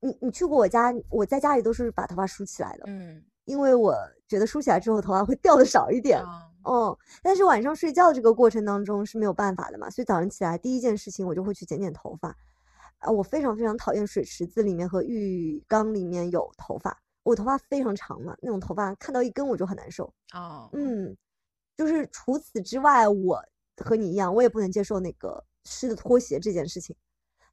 [0.00, 3.96] 你你去过我家，我在家里都是把头发梳起来的，嗯，因为我
[4.30, 6.22] 觉得梳起来之后头发会掉的少一点。
[6.22, 12.28] 啊，哦，但是晚上睡觉这个过程当中是没有办法的嘛，所以早上起来第一件事情我就会去剪剪头发。
[12.98, 20.12] 啊，我非常非常讨厌水池子里面和浴缸里面有头发，我头发非常长嘛，那种头发看到一根我就很难受。
[20.32, 21.16] 哦，嗯，
[21.76, 23.42] 就是除此之外，我
[23.82, 26.94] 和你一样，我也不能接受那个湿的拖鞋这件事情。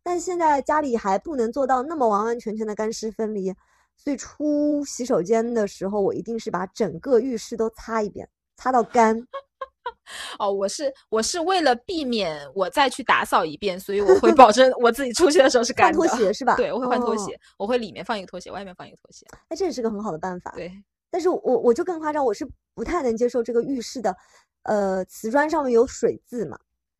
[0.03, 3.53] 但现在家里还不能做到那么完完全全的干湿分离，
[3.97, 9.21] 所以出洗手间的时候，我一定是把整个浴室都擦一遍，擦到干。
[10.39, 16.17] 哦，我是我是为了避免我再去打扫一遍，所以我会保证我自己出去的时候是干的换拖。
[16.17, 16.55] 鞋是吧？
[16.55, 19.25] 对，我会换拖哦鞋，我会里面放一个拖鞋，外面放一个拖鞋。
[19.49, 20.51] 哎，这也是个很好的办法。
[20.55, 20.71] 对，
[21.11, 24.15] 但是我我就更夸张，我是不太能接受这个浴室的，
[24.63, 26.57] 呃，瓷砖上面有水渍嘛，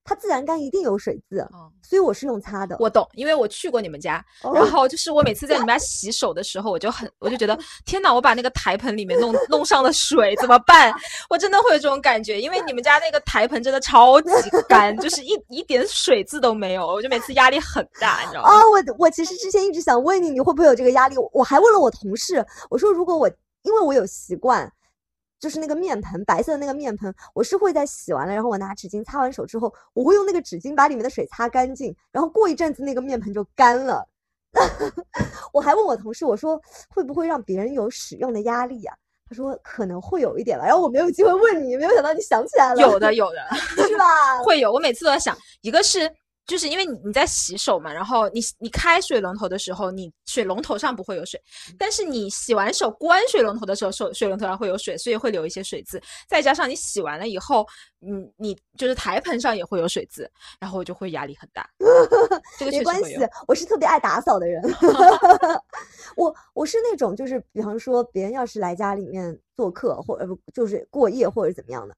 [0.07, 2.77] 它自然干一定有水渍，哦，所以我是用擦的。
[2.79, 10.93] 我懂，因为我去过你们家，哦然后就是我每次在你们家洗手的时候，我就很，我就觉得 天哪，我把那个台盆里面弄弄上了水，怎么办？
[11.29, 14.29] 我真的会有这种感觉，因为你们家那个台盆真的超级
[14.69, 18.49] 干，就是一一点水渍都没有，我就每次压力很大，你知道吗？
[18.49, 21.17] 啊，我我其实之前一直想问你，你会不会有这个压力？
[21.17, 23.29] 我我还问了我同事，我说如果我
[23.63, 24.71] 因为我有习惯，
[25.39, 34.07] 就是那个面盆白色的那个面盆，我是会在洗完了，然后我拿纸巾擦完手之后，我会用那个纸巾把里面的水擦干净，然后过一阵子那个面盆就干了。
[35.53, 38.93] 我还问我同事，我说会不会让别人有使用的压力呀、
[39.29, 42.81] 他说可能会有一点吧，然后我没有机会问你，没有想到你想起来了。
[42.81, 43.37] 有的，有的，
[43.87, 44.41] 是吧？
[44.43, 46.11] 会有，我每次都在想，一个是。
[46.47, 51.39] 就是因为你你在洗手嘛，然后你你开水龙头的时候，你水龙头上不会有水，
[51.77, 56.01] 但是你洗完手关水龙头的时候，手水龙头上会有水，所以会留一些水渍。
[56.27, 57.67] 再加上你洗完了以后，
[58.01, 60.29] 嗯，你就是台盆上也会有水渍，
[60.59, 61.69] 然后我就会压力很大。
[62.57, 64.63] 这个没关系，我是特别爱打扫的人。
[66.15, 71.93] 我我是那种就是，比方说别人要是来家里面做客，或呃不就是过夜或者怎么样的。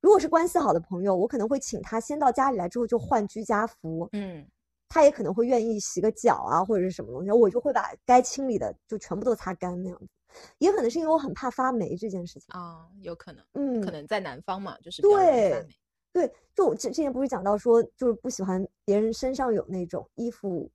[0.00, 4.08] 如果是关系好的朋友，我可能会请他先到家里来，之后就换居家服。
[4.12, 4.46] 嗯，
[4.88, 10.06] 他也可能会愿意洗个脚啊，或者是什么东西，我就会把该清理的就全部都擦干那样子。
[10.58, 15.66] 也可能是因为我很怕发霉这件事情啊，有可能，嗯，可能在南方嘛，就是对
[16.12, 20.70] 对，就我之之前不是讲到说，就是不喜欢别人身上有那种衣服。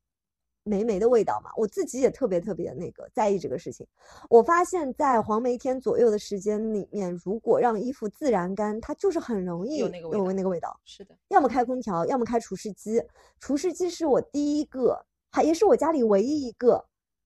[0.71, 3.85] 霉霉的味道嘛，我自己也特别特别那个在意这个事情。
[4.29, 10.79] 我发现，在黄梅天左右的时间里面，如果让衣服自然干，它就是很容易有那个有那个味道。
[10.85, 13.03] 是的，要么开空调，要么开除湿机。
[13.37, 16.85] 除湿机是我第一个，还也是我家里唯一一个，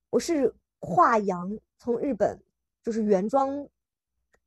[0.09, 2.41] 我是跨洋从日本
[2.81, 3.67] 就是原装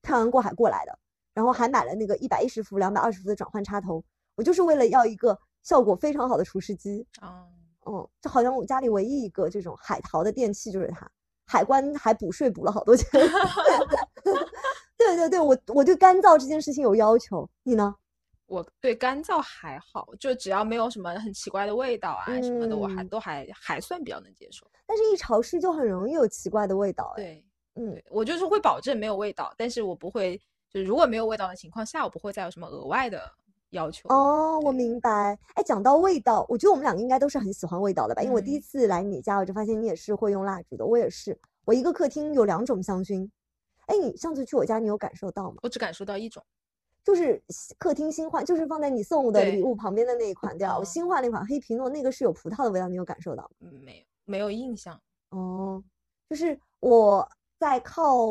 [0.03, 0.99] 漂洋过海过来的，
[1.33, 4.03] 然后还买了那个一百一十伏、两百二十伏的转换插头，
[4.35, 7.47] 我就是为了要一个效果非常好的除湿机啊。
[7.88, 11.11] 嗯，就好像我家里唯一一个这种海淘的电器就是它，
[11.46, 13.09] 海关还补税补了好多钱。
[14.98, 17.94] 对对对，我我对干燥这件事情有要求，你呢？
[18.46, 24.66] 我对干燥还好，就只要没有什么很奇怪的味道啊什么的，我还都还还算比较能接受。
[24.87, 27.12] 但是，一潮湿就很容易有奇怪的味道。
[27.16, 30.37] 对，嗯，我就是会保证没有味道，但是我不会，
[30.70, 33.31] 就是如果没有味道的情况下，我不会再有什么额外的。
[33.71, 35.39] 要求哦，我明白。
[35.55, 38.23] 哎，讲到味道，我觉得我们两个应该都是很喜欢味道的吧？
[38.23, 40.87] 因为我第一次来你家，我就发现你也是会用蜡烛的。
[40.87, 43.29] 我也是，我一个客厅有两种香薰。
[43.87, 45.57] 哎，你上次去我家，你有感受到吗？
[45.63, 46.43] 我只感受到一种，
[47.05, 47.43] 就是
[47.79, 50.79] 客厅新换，就是放在你送我的礼物旁边的那一款，对吧？
[50.79, 53.51] 我新换了一款黑皮诺，那个是有葡萄的味道，你有感受到？
[53.59, 54.99] 没有，没有印象。
[55.31, 55.83] 哦，
[56.29, 57.29] 就是我
[57.59, 58.29] 在靠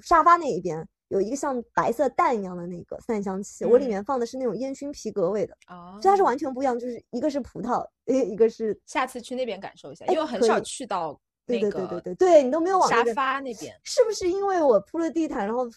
[0.00, 0.86] 沙发那一边。
[1.08, 8.78] 有一个像白色蛋一样的那个散香器，我里面放的是那种烟熏皮革味的，哦，所以它是完全不一样，就是一个是葡萄，一 一个是。
[8.86, 11.70] 下次去那边感受一下，因为很少去到那个。
[11.70, 13.74] 对对对对对对，你都没有往沙发那边。
[13.84, 15.68] 是不是因为我铺了地毯，然后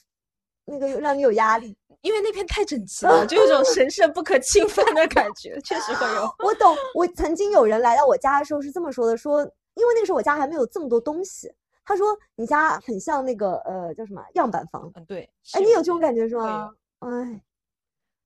[0.65, 1.75] 那个让你有压力？
[2.01, 6.23] 因为那片太整齐了，就有种神圣不可 侵犯的感觉，确实会有。
[6.39, 9.41] 我懂，我曾经有人来到我家的时候是这么说的，说
[9.75, 11.51] 因为那个时候我家还没有这么多东西。
[11.89, 14.91] 他说：“你家很像那个呃，叫什么样板房？
[14.93, 15.28] 嗯，对。
[15.54, 16.71] 哎，你有这种感觉是吗？
[16.99, 17.41] 哎，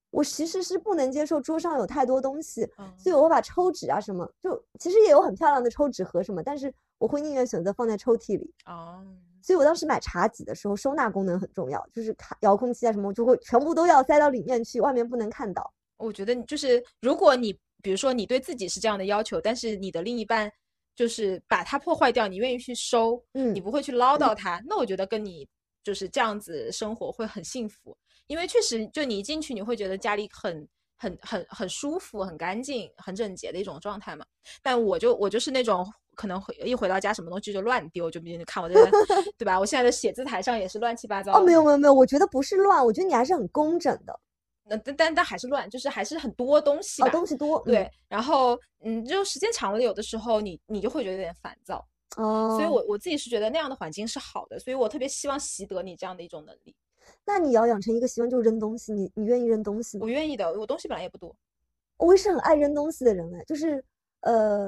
[0.09, 8.53] 我其实是不能接受桌上有太多东西，所以我把抽纸啊什么，就其实也有很漂亮的抽纸盒什么，但是我会宁愿选择放在抽屉里。
[8.65, 9.01] 哦，
[9.41, 15.73] 所以我当时买茶几的时候，收纳功能很重要，就是卡遥控器啊什么，我就会全部都要塞到里面去，外面不能看到。
[15.95, 20.51] 我觉得就是如果你比如说你对自己是这样的要求，但是你的另一半。”
[20.95, 25.47] 就是把它破坏掉，你愿意去收，嗯，你不会去唠叨它，那我觉得跟你
[25.83, 27.95] 就是这样子生活会很幸福，
[28.27, 34.25] 因为确实就你一进去，你会觉得家里很很很很舒服、很干净、很整洁的一种状态嘛。
[34.61, 38.91] 但我就我就是那种可能回一回到家，什么东西就乱丢，就比如看我这个，
[39.37, 39.59] 对吧？
[39.59, 41.33] 我现在的写字台上也是乱七八糟。
[41.33, 44.19] 哦，没有没有没有，我觉得不是乱，我觉得你还是很工整的。
[44.65, 47.61] 那但但但还是乱，就是还是很多东西吧，东西多。
[47.63, 51.85] 对，然后嗯，就时间长了，有的时候你你就会觉得有点烦躁。
[52.15, 56.75] 哦，所以我我自己是觉得那样的环境是好的，所以我特别希望习得你这样的一种能力。
[57.25, 58.93] 那你要养成一个习惯，就是扔东西。
[58.93, 60.03] 你你愿意扔东西吗？
[60.03, 61.35] 我愿意的，我东西本来也不多。
[61.97, 63.83] 我也是很爱扔东西的人哎，就是
[64.21, 64.67] 呃，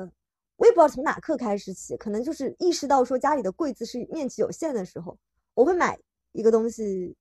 [0.58, 5.18] 我也不知道从哪刻开始起，可能就是意识到说家里的柜子是面积有限的时候，
[5.54, 5.98] 我会买
[6.34, 7.16] 一个东西。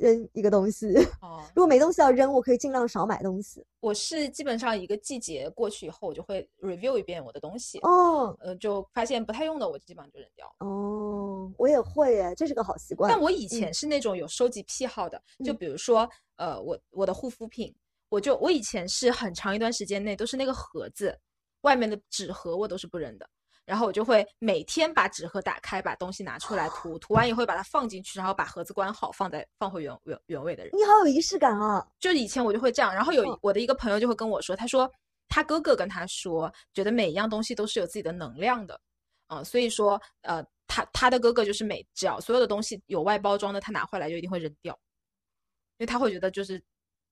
[0.00, 0.86] 扔一个东西，
[1.20, 3.62] 哦，如果没东西要扔，我可以尽量少买东西。
[3.80, 10.46] 我是基本上一个季节过去以后，我就会 review 一遍我的东西，哦，呃，就发现不太用的，我基本上就扔掉。
[10.60, 13.10] 哦，我也会诶，这是个好习惯。
[13.12, 17.74] 但我以前是那种有收集癖好的，就比如说，呃，我我的护肤品，
[18.08, 21.18] 我就我以前是很长一段时间内都是那个盒子
[21.60, 23.28] 外面的纸盒，我都是不扔的。
[23.70, 30.72] 然后我就会每天把纸盒打开，把东西拿出来涂，涂完以后把它放进去，然后把盒子关好，放在放回原原原位的人。
[30.76, 31.86] 你好有仪式感啊！
[32.00, 34.90] 就以前我就会这样，然后有我的一个朋友就会跟我说，他说
[35.28, 38.80] 他哥哥跟他说，觉得每一样东西都是有自己的能量的，
[39.28, 44.76] 啊，所以说呃，他他的哥哥就是每只要所有的东西有外包装的，他拿回来就一定会扔掉，
[45.78, 46.60] 因为他会觉得就是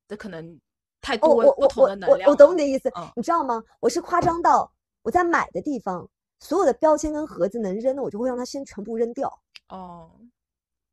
[0.09, 0.61] 这可能
[1.01, 2.29] 太多不同的能量。
[2.29, 3.63] 我懂你的意思，你知道吗？
[3.79, 4.69] 我是夸张到
[5.03, 6.05] 我在买的地方。
[6.41, 9.33] 所有的标签跟盒子能扔的，我就会让它先全部扔掉。
[9.69, 10.11] 哦，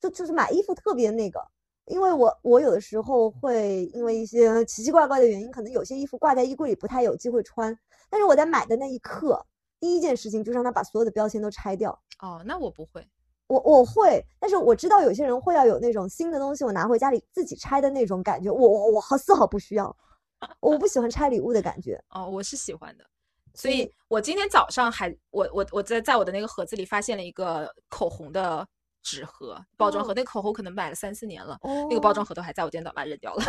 [0.02, 1.39] 就就是买衣服特别那个，
[1.86, 7.78] 因为我我有的时候会因为一些奇奇怪怪的原因，可能有些衣服挂在衣柜里不太有机会穿，
[8.10, 9.46] 但是我在买的那一刻，
[9.80, 11.98] 第一件事情就是让他把所有的标签都拆掉。
[12.20, 13.08] 哦，那我不会。
[13.48, 19.96] 我我会，但是我知道有些人会要有那种新的东西，我拿回家里自己拆的那种感觉，我我我好丝毫不需要，
[20.60, 22.04] 我不喜欢拆礼物的感觉。
[22.10, 23.06] 哦，我是喜欢的，
[23.56, 28.68] 所以我今天早上还我我我在在我的那个盒子里发现了一个口红的
[29.01, 31.58] 纸盒包装盒，那个口红可能买了三四年了，
[31.89, 33.43] 那个包装盒都还在我今天早把它扔掉了。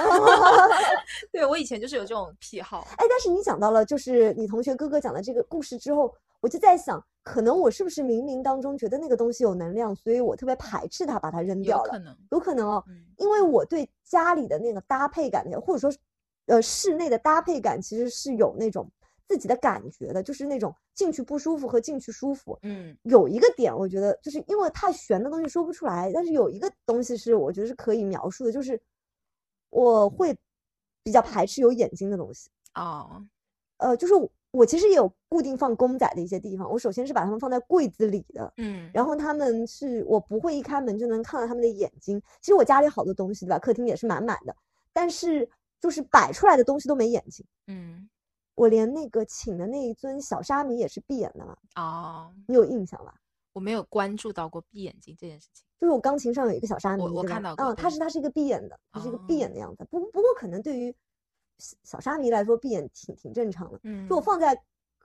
[1.32, 2.86] 对我以前就是有这种癖好。
[2.96, 6.14] 哎，但是你讲到了就是你同学哥哥讲的这个故事之后。
[6.40, 11.84] 我就在想，可能我是不是冥冥当中觉得那个东西有能量，所以我特别排斥它，把它扔掉了。
[11.86, 12.84] 有可能，有可能哦，
[13.16, 15.98] 因为我对家里的那个搭配感，或者说，
[16.44, 18.88] 呃，室内的搭配感，其实是有那种
[19.28, 22.58] 自己的感觉的，就是那种进去不舒服和进去舒服。
[22.62, 28.80] 嗯，有一个点，我觉得就是因为太玄的东西说不出来，但是有一个东西是我觉得是可以描述的，就是
[29.70, 30.36] 我会
[31.02, 32.48] 比较排斥有眼睛的东西。
[32.74, 33.24] 哦，
[33.78, 34.14] 呃，就是。
[34.52, 36.70] 我其实也有固定放公仔的一些地方。
[36.70, 42.18] 我首先是把它们放在柜子里的，嗯，然后他们是我不会一开门就能看到他们的眼睛。
[42.40, 43.58] 其实我家里好多东西，对吧？
[43.58, 44.56] 客厅也是满满的，
[44.94, 45.46] 但是
[45.78, 47.44] 就是摆出来的东西都没眼睛。
[47.66, 48.08] 嗯，
[48.56, 51.56] 我连那个请的那一尊小沙弥也是闭眼的嘛。
[51.76, 53.14] 哦，你有印象吧？
[53.52, 55.64] 我没有关注到过闭眼睛这件事情。
[55.78, 57.64] 就是我钢琴上有一个小沙弥，我看到过。
[57.64, 59.86] 嗯，它是它是一个闭眼的，它是一个闭眼的样子。
[59.88, 60.92] 不不过可能对于。
[61.84, 63.80] 小沙弥来说，闭眼挺挺正常的。
[63.84, 64.54] 嗯，就我放在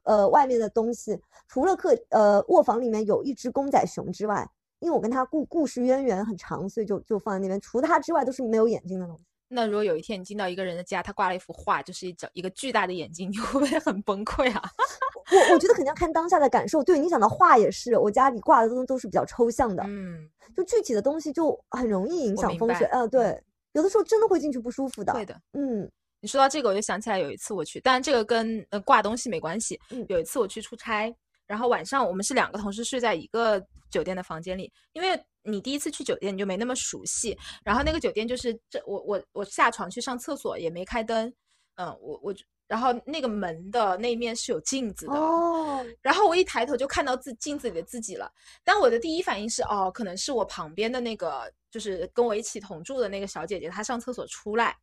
[0.04, 4.46] 呃外面的东西，除了客呃卧房里面有一只公仔熊之外，
[4.80, 7.58] 因为我跟他故故事渊源很长，所以就就放在那边。
[7.62, 9.24] 除他之外，都是没有眼睛的东西。
[9.54, 14.62] 那如果有一天你进到一个人的家，他挂了一幅画，就是一整一个巨大的眼睛，你会不会很崩溃啊？
[15.32, 16.82] 我我觉得肯定要看当下的感受。
[16.84, 19.84] 对你讲的画也是，我家里挂的东西都是比较抽象的。
[19.86, 22.88] 嗯，就具体的东西就很容易影响风水。
[22.94, 23.42] 嗯，对，
[23.74, 25.14] 有的时候真的会进去不舒服的。
[25.14, 25.90] 会的，嗯。
[26.24, 29.80] 你说到这个，我就想起来有一次我去，但这个跟呃挂东西没关系。
[30.08, 31.12] 有一次我去出差，
[31.48, 37.38] 然后晚上我们是两个同事睡在一个酒店的房间里，因为你第一次去酒店你就没那么熟悉。
[37.64, 41.34] 然后那个酒店就是这，我我我下床去上厕所也没开灯，
[41.76, 42.36] 嗯，我我
[42.68, 48.32] 然后那个门的那面是有镜子的，哦，然后我一抬头就看到自镜子里的自己了。
[48.64, 54.78] 但我的第一反应是，哦，可能是我旁边的那个，就是跟我一起同住的那个小姐姐，她上厕所出来。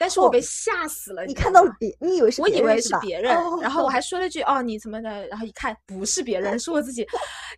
[0.00, 3.30] 但是我被吓死了，你看到了别，你以为是我以为是别人，
[3.60, 7.06] 然后我还说了句哦你怎么的，然后一看不是别人，是我自己，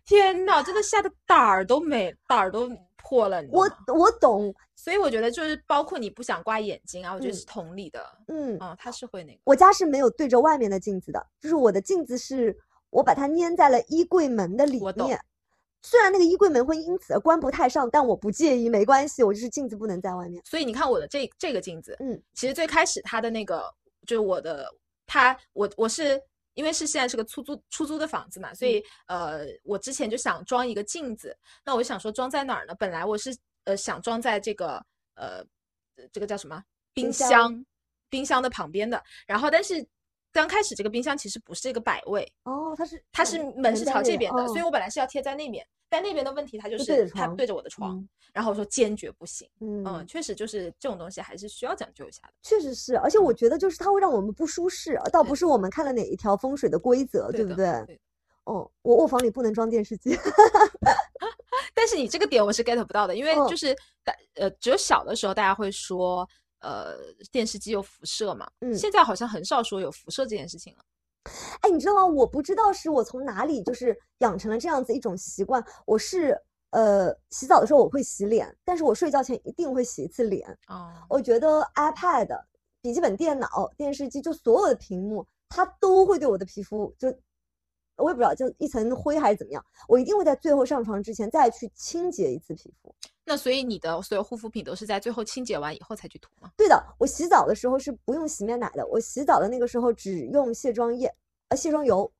[0.05, 2.69] 天呐，真的吓得胆儿都没，胆儿都
[3.01, 3.41] 破了。
[3.49, 3.65] 我
[3.95, 8.05] 我懂，所以我觉得就是包括你不想挂眼睛啊，我觉得是同理的。
[8.27, 9.39] 嗯，啊，他是会那个。
[9.45, 12.53] 我家是没有对着外面的镜子的，就是我的镜子是
[12.89, 15.17] 我把它粘在了衣柜门的里面。
[15.85, 20.41] 虽然那个衣柜门会因此而关不太上，但我不介意，没关系，我就是镜子不能在外面。
[20.45, 23.69] 所以你看我的这这个镜子，嗯，其实最开始它的那个
[24.07, 24.65] 就是我的，
[25.05, 26.19] 它我我是
[26.53, 32.73] 因为是现在是个出租出租的房子嘛，所以呃我之前就想装一个镜子，那我想说装在哪儿呢？
[32.75, 34.83] 本来我是呃想装在这个
[35.15, 35.43] 呃
[36.11, 36.63] 这个叫什么
[36.93, 37.65] 冰箱
[38.09, 39.85] 冰箱的旁边的，然后但是。
[40.33, 48.03] 刚开始这个冰箱其实不是一个摆位哦，它是它是门是朝这边的，所以我本来是要贴在那边，但那边的问题它就是它对着我的床，
[48.33, 57.99] 然后我说坚决不行，嗯，确实就是这种东西还是需要讲究一下的，确实是，而且我觉得就是它会让我们不舒适，倒不是我们看了哪一条风水的规则，对不对？
[58.45, 60.17] 哦，我卧房里不能装电视机，
[61.75, 63.73] 但是你这个点我是 get 不到的，因为就是
[64.03, 66.27] 大呃只有小的时候大家会说。
[66.63, 66.97] 呃，
[67.31, 68.49] 电视机有辐射嘛？
[68.61, 70.83] 嗯，现在好像很少说有辐射这件事情了。
[71.61, 72.05] 哎，你知道吗？
[72.05, 75.63] 我不知道是我从哪里就是养成了这样子一种习惯。
[75.85, 76.35] 我是
[76.71, 80.49] 呃，洗澡的时候我会洗脸，但是我睡觉前一定会洗一次脸。
[80.67, 82.27] 哦，我觉得 iPad、
[82.81, 87.13] 笔记本电脑、电视机就所有的屏幕，它都会对我的皮肤就。
[87.97, 92.93] 我也不知道，就一层灰还是怎么样，我一定会在最后上床之前再去清洁一次皮肤。
[93.25, 96.51] 那所以你的所有护肤品都是在最后清洁完以后才去涂吗？
[96.57, 101.09] 对的，我洗澡的时候是不用洗面奶的，我洗澡的那个时候只用卸妆液，
[101.47, 102.11] 呃，卸妆油，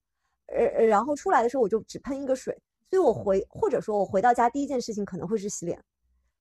[0.47, 2.57] 呃，然后出来的时候我就只喷一个水。
[2.89, 5.83] 所以我回或者说我回到家第一件事情可能会是洗脸，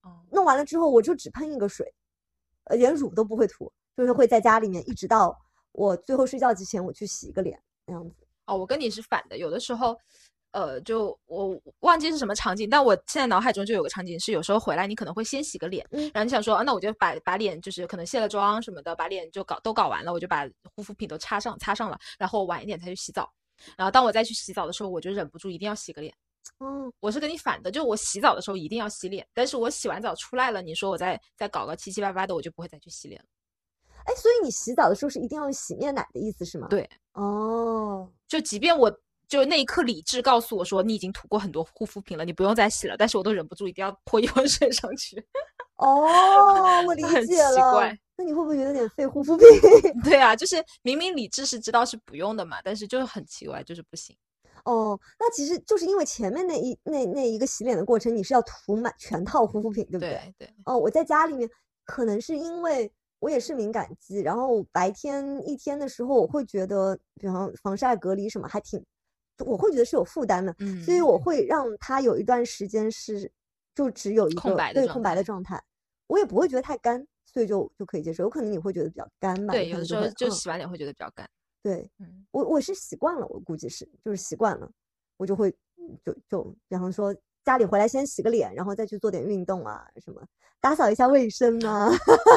[0.03, 1.91] 哦，弄完了之后我就只喷一个水，
[2.65, 5.35] 呃，连乳都不会涂，就是会在家里面一直到
[5.73, 8.15] 我最后睡觉之前我去洗一个脸那样子。
[8.47, 9.97] 哦，我跟你是反的，有的时候，
[10.51, 23.31] 呃，就我忘记是什么场景，但我现在脑海中就有个场景是，有时候回来你可能会先洗个脸，然后你想说，啊，那我就把把脸就是可能卸了妆什么的，把脸就搞都搞完了，我就把护肤品都擦上擦上了，然后晚一点才去洗澡，
[23.77, 26.13] 然后当我再去洗澡的时候，我就忍不住一定要洗个脸，
[26.59, 33.27] 嗯，我是跟你反的，就我洗澡的时候一定要洗脸，但是我洗完澡出来了，你说我再再搞个七七八八的，我就不会再去洗脸了。
[34.05, 36.67] 哎，所以你洗澡的时候是一定要用洗面奶的意思是吗？
[36.69, 38.91] 对，哦，就即便我
[39.29, 45.25] 就那一刻理智告诉我说你已经涂过很多护肤品了，你不用再洗了，但是我都忍不住一定要泼一盆水上去。
[45.77, 47.55] 哦，我理解了。
[47.55, 49.47] 奇怪那你会不会觉得有点费护肤品？
[50.05, 54.15] 对啊，就是明明理智是知道是不用的嘛，但是就是很奇怪，就是不行。
[54.65, 60.11] 哦，那其实就是因为前面那一那那一个洗脸的过程，你是要涂满全套护肤品，对不对？
[60.39, 61.51] 对对，哦，我在家里面
[61.85, 62.93] 可能是因为
[63.23, 68.85] 我也是敏感肌，然后白天一天的时候，我会觉得，比方防晒隔离什么还挺，
[69.47, 73.31] 我会觉得是有负担的，嗯，所以我会让它有一段时间是
[73.77, 75.63] 就只有一个空白的对空白的状态，
[76.09, 78.25] 我也不会觉得太干，所以就就可以接受。
[78.25, 79.55] 有可能你会觉得比较干吧？
[79.55, 81.25] 对，有的时候就洗完脸会觉得比较干。
[81.63, 84.69] 对嗯，我我是习惯了，我估计是就是习惯了，
[85.17, 87.15] 我就会嗯就就比方说
[87.45, 90.21] 家里回来先洗个脸，然后再去做点运动啊什么，
[90.63, 91.91] 打扫一下卫生啊。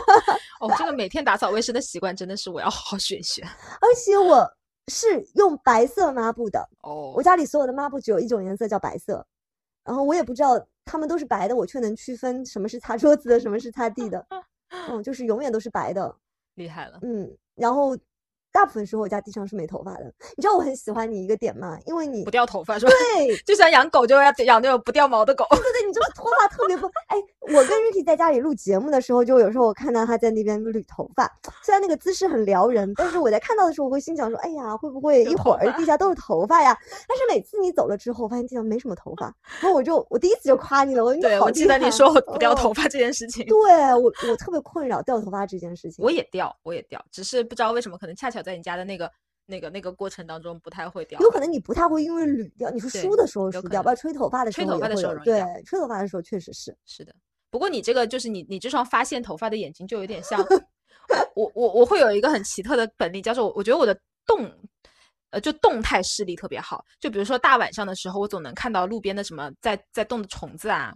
[0.60, 3.42] 哦，这个每天打扫卫生的习惯真的是我要好好学一学。
[3.80, 4.46] 而且我
[4.88, 9.26] 是用白色抹布的，哦我家里所有的抹布只有一种颜色叫白色，
[9.84, 14.26] 然后我也不知道它们都是白的，我却能区分什么是擦桌子的，什么是擦地的，
[14.90, 16.16] 嗯，就是永远都是白的，
[16.56, 17.00] 厉害了。
[17.04, 17.96] 嗯，然后
[18.56, 20.06] 大部分时候我家地上是没头发的。
[20.38, 21.78] 你知道我很喜欢你一个点吗？
[21.86, 22.92] 因为你不掉头发是吧？
[23.18, 25.46] 对就像养狗就要养那种不掉毛的狗。
[25.50, 31.30] 对对，你这个脱发特别不哎，我跟 Ricky 在家里录节目的时候，就有时候我看到他在那边捋头发，
[31.64, 36.78] 虽然那个姿势很撩人，但是我在看到的时候，我会心想说，哎呀，会不会一会儿地下都是头发呀？
[37.10, 39.26] 但是每次你走了之后，我发现地上没什么头发，
[39.60, 43.46] 然后我就我第一次就夸你了，我说你对，好我记得你说我不掉哦头发这件事情。
[43.46, 43.58] 对
[43.96, 46.04] 我我特别困扰掉头发这件事情。
[46.04, 49.12] 我也掉，我也掉，只是不知道为什么，可能恰巧在你家的那个、
[49.46, 51.20] 那个、那个过程当中不太会掉。
[51.20, 56.78] 有可能你不太会因为捋掉，你是梳的时候梳掉，不然吹头发的时候吹头发的时候容易掉，吹头发的时候确实是。
[56.86, 57.14] 是的，
[57.50, 60.40] 不过你这个就是你你这双发现头发的眼睛就有点像
[61.36, 64.50] 我我我会有一个很奇特的本领，叫做我我觉得我的动
[65.32, 70.94] 呃就动态视力特别好，就比如说大晚上的时候，我总能看到路边的什么在在动的虫子啊，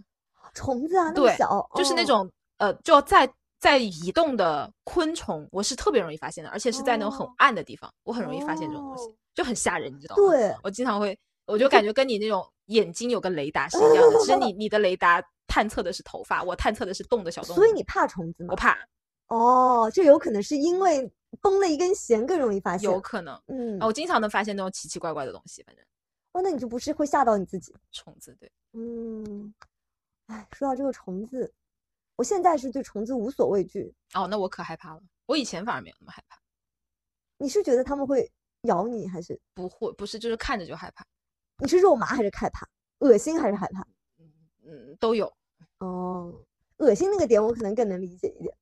[0.54, 3.30] 虫子啊，那么对小，就是那哦种呃就在
[3.60, 10.22] 在移动的昆虫，我是特别容易发现的，而且是在那种很哦暗的地方，我很容易发现这种东西哦，就很吓人，你知道吗？
[10.22, 17.56] 对，我经常会，我就感觉跟你那种眼睛有个雷达是一样的，只是你 你的雷达探测的是头发，我探测的是动的小动物。
[17.56, 18.56] 所以你怕虫子吗我？
[18.56, 18.78] 怕，
[19.28, 22.90] 哦，这有可能是因为绷了一根弦更容易发现。
[22.90, 23.38] 有可能。
[23.48, 25.84] 嗯，啊我经常能发现那种奇奇怪怪的东西，反正
[26.32, 27.74] 哦，那你就不是会吓到你自己？
[27.92, 28.50] 虫子对。
[28.72, 29.52] 嗯，
[30.28, 31.52] 哎，说到这个虫子，
[32.20, 33.90] 我现在是对虫子无所畏惧。
[34.12, 35.00] 哦，那我可害怕了。
[35.24, 36.38] 我以前反而没有那么害怕，
[37.38, 38.30] 你是觉得他们会
[38.64, 41.02] 咬你，还是不会，不是，就是看着就害怕。
[41.62, 42.68] 你是肉麻还是害怕？
[42.98, 43.80] 恶心还是害怕？
[44.66, 45.32] 嗯，都有。
[45.78, 46.30] 哦，
[46.76, 48.54] 恶心那个点我可能更能理解一点。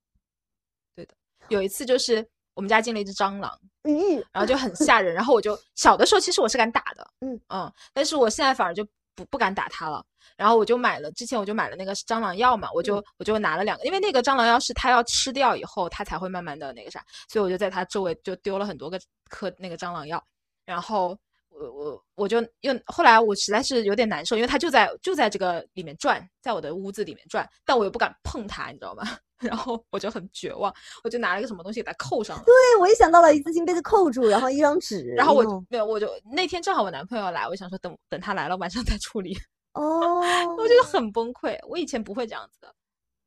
[0.95, 1.13] 对的
[1.49, 10.05] 有一次就是我们家进了一只蟑螂，嗯，然后就很吓人，然后我就小的时候其实我是敢打的，嗯嗯，但是我现在反而就不不敢打它了。
[10.37, 18.99] 然后我就买了，之前我就买了那个蟑螂药嘛，我就我就拿了两个，因为那个蟑螂药是它要吃掉以后，它才会慢慢的那个啥，所以我就在它周围就丢了很多个
[19.29, 20.23] 颗那个蟑螂药，
[20.65, 21.17] 然后
[21.49, 29.03] 我我我就又后来我实在是有点难受，因为它就在就在这个里面转，在我的屋子里面转，但我又不敢碰它，你知道吗？
[29.39, 32.43] 然后我就很绝望，我就拿了一个什么东西给它扣上了。
[32.43, 39.37] 对，我也想到了一次性被它扣住，然后一张纸，然后我哦没有，我就那天正好我男朋友来，我想说等等他来了晚上再处理，
[39.73, 40.19] 哦，
[40.57, 41.57] 我觉得很崩溃。
[41.67, 42.73] 我以前不会这样子的，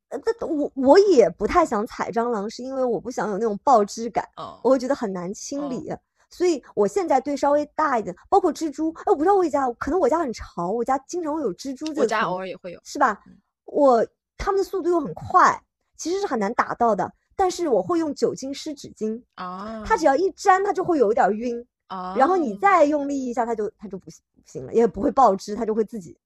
[0.08, 5.92] 呃，这我我也不太想踩蟑螂，是因为我不想有那种爆汁感，嗯，我会觉得很难清嗯理。
[6.30, 13.36] 所以我现在对稍微大一点，包括蜘蛛，哎，我不知道我家，可能我家很潮，我家经常会有蜘蛛这我家偶尔也会有，是吧嗯？
[13.66, 14.06] 我
[14.38, 15.62] 它们的速度又很快，
[15.96, 17.12] 其实是很难打到的。
[17.36, 26.16] 但是我会用酒精湿纸巾，啊，它只要一沾，它就会有一点儿晕，啊，然后你再用力一下，它就它就不行不行了，也不会爆汁，它就会自己。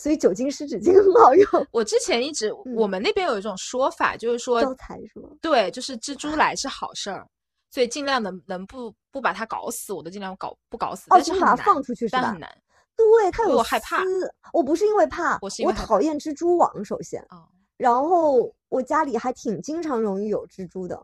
[0.00, 5.28] 所以酒精湿纸巾很好用， 我之前一直我嗯们那边有一种说法，就是说招财是吗？
[5.42, 7.26] 对，就是蜘蛛来是好事儿，
[7.68, 12.40] 所以尽量能能不不把它搞死，我都尽量搞不搞死，哦，就是把它放出去是吧但很？
[12.40, 12.48] 难
[12.96, 14.32] 对，它有我害怕丝。
[14.52, 17.44] 我不是因为怕，我是因为害讨厌蜘蛛网，首先，啊。
[17.76, 21.00] 然后我家里还挺经常容易有蜘蛛的。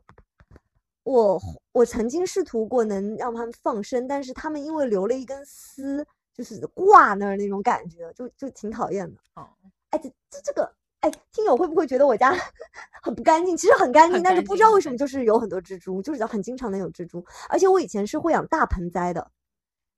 [1.05, 1.41] 我
[1.73, 6.05] 我曾经试图过能让它们放生，但是它们因为留了一根丝，
[6.35, 9.17] 就是挂那儿那种感觉，就就挺讨厌的。
[9.37, 9.49] 哦，
[9.91, 12.35] 哎，这这这个，哎，听友会不会觉得我家
[13.03, 13.57] 很不干净？
[13.57, 17.25] 其实很干净，但是不知道为什么就是有很多蜘蛛，就是很经常能有蜘蛛。
[17.49, 19.31] 而且我以前是会养大盆栽的，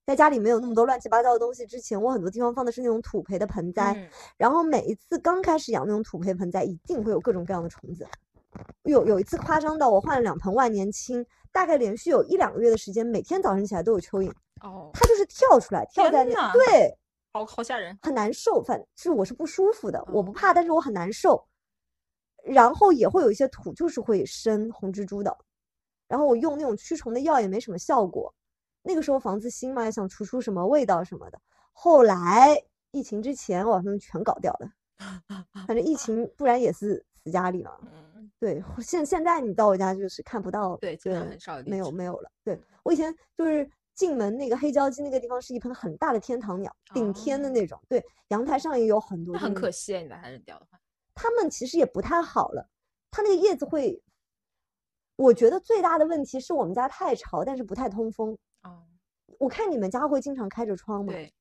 [0.04, 8.06] 在家里没有那么多乱七八糟的东西之前，我很多地方放的是那种土培的盆栽，嗯然后每一次刚开始养那种土培盆栽，一定会有各种各样的虫子。
[8.84, 14.30] 有有一次夸张到我换了两盆万年青，大概连续有一两个月的时间，每天早晨起来都有蚯蚓，
[14.62, 16.96] 哦，它就是跳出来，跳在那对，
[17.32, 17.98] 好好吓人。
[18.02, 21.46] 很难受，反是我是不舒服的，我不哦怕，但是我很难受。
[22.44, 25.36] 然后也会有一些土就是会生红蜘蛛的，
[26.06, 28.32] 然后我用那种驱虫的药也没什么效果。
[28.82, 31.40] 那个时候房子新嘛，也想除出什么味道什么的。
[31.72, 32.56] 后来
[32.92, 34.70] 疫情之前，我把它们全搞掉了。
[35.66, 37.80] 反正疫情不然也是死家里了。
[37.82, 42.30] 嗯，对，现现在你到我家就是看不到，对，基本很少有没有没有了。
[42.44, 47.80] 对我以前就是进门那个黑胶机那个地方是一盆很大的天堂鸟，顶天的哦那种。
[47.88, 50.78] 对，阳台上也有很多，那很可惜，你把它扔掉的话。
[51.14, 52.68] 它们其实也不太好了，
[53.10, 54.02] 它那个叶子会，
[55.16, 58.36] 我觉得最大的问题是我们家太潮，但是不太通风。
[58.64, 58.84] 哦，
[59.38, 61.12] 我看你们家会经常开着窗吗？
[61.12, 61.32] 对。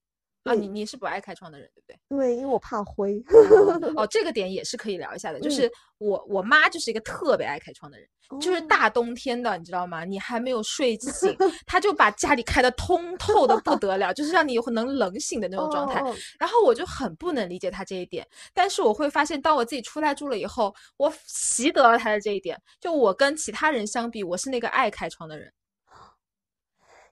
[0.46, 2.18] 啊，你你是不爱开窗的人，对不对？
[2.18, 3.18] 对，因为我怕灰。
[3.30, 8.08] 哦哦， 这个点也是可以聊一下的，就嗯是我我妈就是一个特别爱开窗的人，
[8.39, 10.06] 就是哦大冬天的，你知道吗？
[10.06, 11.36] 你还没有睡醒，
[11.66, 16.00] 她就把家里开的通透的不得了，就是让你能冷醒的那种状态。
[16.38, 22.62] 然后我就很不能理解她这一点，但是我会发现，当我自己出来住了以后，我习得了她的这一点。
[22.80, 25.52] 就我跟其他人相比，我是那个爱开窗的人。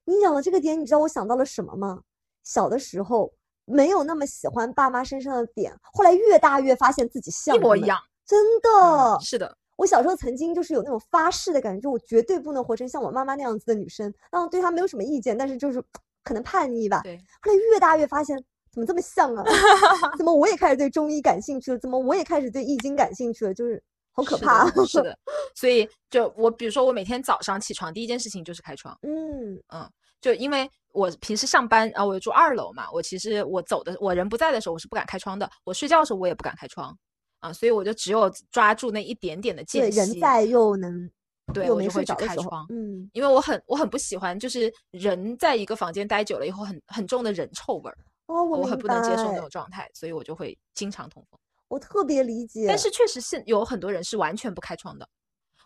[0.06, 2.02] 你讲的这个点，你知道我想到了什么吗？
[2.44, 3.32] 小的时候
[3.66, 8.70] 没有那么喜欢爸妈身上的点，后来越大越发现自己像一模一样，真的。
[8.70, 14.14] 嗯是的，我小时候曾经就是有那种发誓的感觉，就我绝对不能活成像我妈妈那样子的女生。
[14.32, 15.82] 然后对她没有什么意见，但是就是
[16.24, 17.02] 可能叛逆吧。
[17.04, 18.38] 对，后来越大越发现
[18.72, 19.44] 怎么这么像啊？
[20.18, 21.80] 怎么我也开始对中医感兴趣了？
[21.80, 23.54] 怎么我也开始对易经感兴趣了？
[23.54, 23.82] 就是
[24.12, 24.70] 好可怕。
[24.72, 25.18] 的，是的。
[25.56, 28.98] 所以就我比如说，我每天早上起床第一件事情就是开窗。
[29.04, 29.90] 嗯嗯，
[30.24, 35.50] 就因为我平时上班啊，我住二楼嘛，我其实我走的我人不在的时候，我是不敢开窗的。
[35.66, 36.98] 我睡觉的时候我也不敢开窗
[37.40, 41.12] 啊，所以我就只有抓住那一点点的对，间隙，人在又能
[41.54, 42.66] 对我就会去开窗。
[42.70, 47.98] 嗯，因为我很我很不喜欢，就是人在一个房间待久了以后很很重的人臭味儿，
[48.28, 51.38] 哦，我我很不能接受那种状态，所以我就会经常通风。
[51.68, 52.66] 我特别理解。
[52.66, 55.06] 但是确实是有很多人是完全不开窗的。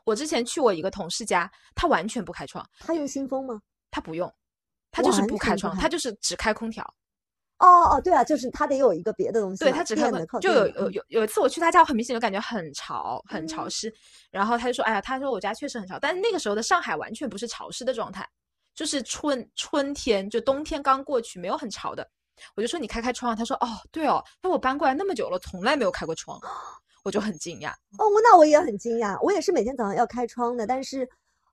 [0.04, 3.62] 我之前去我一个同事家，他完全不开窗，他用新风吗？
[3.92, 4.32] 他不用，
[4.98, 6.84] 他就是不开窗，他就是只开空调。
[7.60, 10.10] 哦哦，对啊，就是他得有一个别的东西，对他只开
[10.42, 13.94] 就有有有有一次我去他家，我很明显就感觉很潮，很潮嗯湿。
[14.32, 18.28] 然后他就说：“哎呀，他说我家确实很潮，但是那个时候的上海完全不是潮湿的状态，
[18.74, 22.08] 就是春春天，就冬天刚过去，没有很潮的。”
[22.56, 26.40] 我就说：“你开开窗啊。”他说：“哦，对哦，那我搬过来那么久了，从来没有开过窗。
[27.04, 27.72] ”我就很惊讶。
[27.98, 31.08] 哦，那我也很惊讶，我也是每天早上要开窗的，但是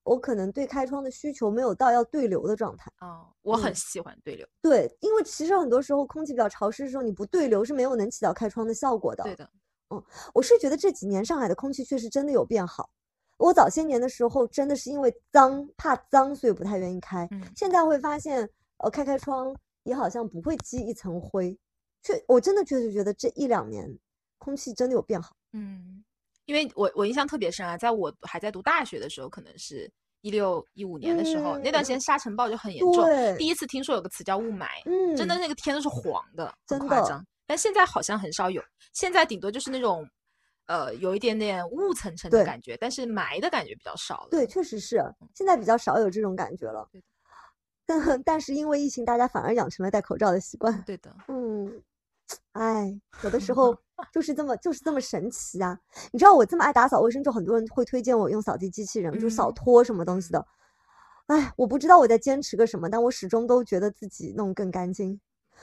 [0.04, 2.90] 我可能对开窗的需求没有到要对流的状态。
[3.00, 4.46] 哦，我很嗯喜欢对流。
[4.62, 9.24] 对，因为其实很多时候空气比较潮湿的时候，你不对流是没有能起到开窗的效果的。
[9.24, 9.50] 对的，
[9.90, 10.02] 嗯
[10.32, 12.88] 我是觉得这几年上海的空气确实真的有变好。
[13.36, 17.26] 我早些年的时候真的是因为脏，怕脏，所以不太愿意开。
[17.32, 21.58] 嗯，现在会发现，呃，开开窗也好像不会积一层灰。
[22.02, 23.98] 确，我真的确实觉得这一两年
[24.38, 25.34] 空气真的有变好。
[25.52, 26.04] 嗯，
[26.46, 29.90] 因为我我印象特别深啊，在我还在读大学的时候，可能是
[30.20, 33.04] 一六一五年的时候，那段时间沙尘暴就很严重。
[33.36, 37.24] 第一次听说有个词叫雾霾，嗯，真的那个天都是黄的，很真夸张。
[37.46, 40.08] 但现在好像很少有，现在顶多就是那种，
[40.66, 44.28] 呃，有一点点雾层层的感觉，但是霾的感觉比较少了。
[44.30, 45.02] 对，确实是
[45.34, 47.02] 现在比较少有这种感觉了对。
[47.86, 50.82] 但 但是因为疫情，大家反而养成了戴口罩的习惯。
[50.86, 51.82] 对的，嗯，
[52.52, 53.76] 哎，有的时候
[54.12, 55.78] 就是这么就是这么神奇啊！
[56.12, 60.46] 你知道我这么爱打扫卫生，就很多人会推荐我用扫地机器人，就是扫嗯拖什么东西的。
[61.26, 65.20] 哎，我不知道我在坚持个什么，但我始终都觉得自己弄更干净。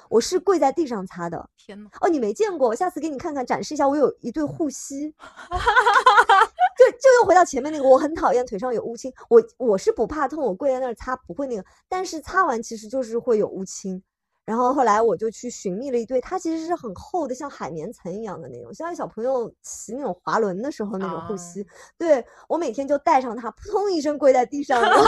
[0.10, 3.88] 我是跪在地上擦的天呐，哦，你没见过，我下次给你看看，展示一下。
[3.88, 5.10] 我有一对护膝，
[6.78, 9.14] 就就又回到前面那个，我很讨厌腿上有乌青。
[9.30, 14.02] 我我是不怕痛，我跪在那儿擦不会那个，但是擦完其实就是会有乌青。
[14.44, 21.66] 然后后来我就去寻觅了一对，它其实是很厚的，像海绵层一样的那种，像小朋友骑那种滑轮的时候那种护膝。
[21.98, 25.04] 对我每天就带上它，扑通一声跪在地上，然 后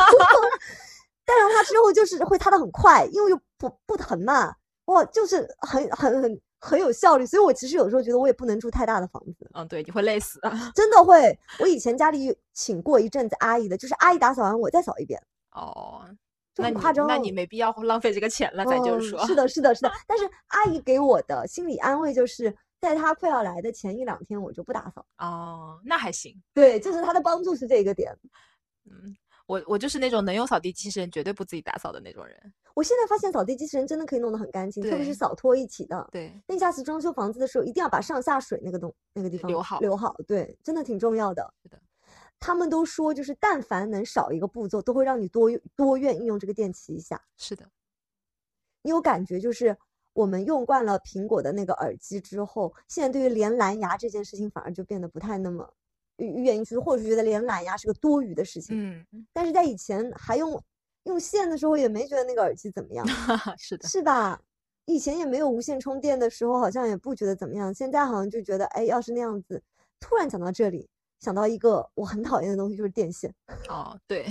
[1.26, 4.54] 带上它之后就是会擦得很快，因为又不不疼嘛，
[4.86, 7.26] 哇，就是很很很很有效率。
[7.26, 10.52] 所以我其实有时候觉得我也不能住太大的房子，嗯，对，你会累死的。
[10.76, 11.38] 真的会。
[11.60, 15.22] 我以前家里请过一阵子阿姨的，就是阿姨打扫完我再扫一遍，
[15.52, 16.06] 哦，
[16.58, 17.08] 那你夸张。
[17.08, 19.20] 那你没必要浪费这个钱了，咱就是说。
[19.20, 19.92] 嗯是的，是的，是的。
[20.08, 25.06] 但是阿姨给我的心理安慰就是，在她快要来的前一两天，我就不打扫。
[25.18, 26.36] 哦，那还行。
[26.54, 28.12] 对，就是她的帮助是这个点。
[28.86, 29.16] 嗯，
[29.48, 32.54] 我我就是那种能用扫地机器人绝对不自己打扫的那种人。
[32.76, 36.08] 我现在发现扫地机器人真的可以弄得很干净，特别是扫拖一起的。
[36.12, 41.54] 对，那下次装修房子的时候，一定要把上下水那个东那个地方留好留好，对，真的挺重要的。
[41.62, 41.80] 是的，
[42.46, 47.24] 他们都说，就是但凡能少一个步骤，都会让你多多愿意用这个电器一下。
[47.38, 47.66] 是的，
[48.82, 49.78] 你有感觉，就是
[50.12, 55.74] 我们用惯了苹果的那个耳机之后，现在对于连蓝牙这件事情反而就变得不太那么
[56.18, 58.78] 愿意去，或者是觉得连蓝牙是个多余的事情。
[58.78, 60.62] 嗯，但是在以前还用
[61.04, 63.08] 用线的时候，也没觉得那个耳机怎么样，
[63.58, 64.42] 是的，是吧？
[64.84, 67.74] 以前也没有无线充电的时候，好像也不觉得怎么样。
[67.74, 69.64] 现在好像就觉得，哎，要是那样子，
[70.02, 70.90] 突然讲到这里，
[71.24, 73.34] 想到一个我很讨厌的东西，就是电线。
[73.70, 74.26] 哦，对，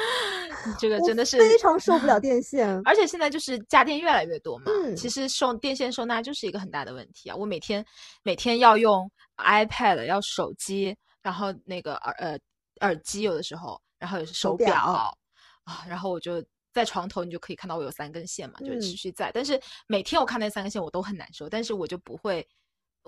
[0.78, 2.68] 这个真的是非常受不了 电线。
[2.84, 7.34] 而且现在就是家电越来越多嘛，嗯其实收电线收纳就是一个很大的问题啊。
[7.36, 7.84] 我每天
[8.22, 12.38] 每天要用 iPad，要手机，然后那个耳呃
[12.80, 14.74] 耳机，有的时候，然后有手表
[15.64, 19.30] 啊，然后我就在床头，你就可以看到我有三根线嘛，就是持嗯续在。
[19.32, 22.46] 但是每天我看那三根线，我都很难受，但是我就不会，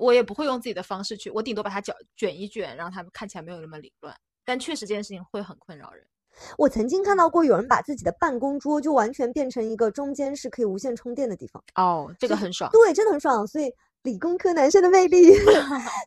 [0.01, 4.14] 我也不会用自己的方式去，我顶多把它搅卷一卷，让它们看起来没有那么凌乱。
[4.44, 6.05] 但确实这件事情会很困扰人。
[6.57, 12.70] 我曾经看到过有人把自己的办公桌就完全变成一个中间是可以无线充电的地方，哦，这个很爽。
[12.72, 13.46] 对，真的很爽。
[13.46, 13.70] 所以
[14.05, 15.34] 理工科男生的魅力，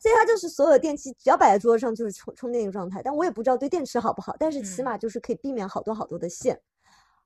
[0.01, 3.01] 所以他就是所有的电器只要摆在桌上就是充充电一个状态。
[3.03, 6.59] 但我也不知道对电池好不好，但是起嗯码就是可以避免好多好多的线。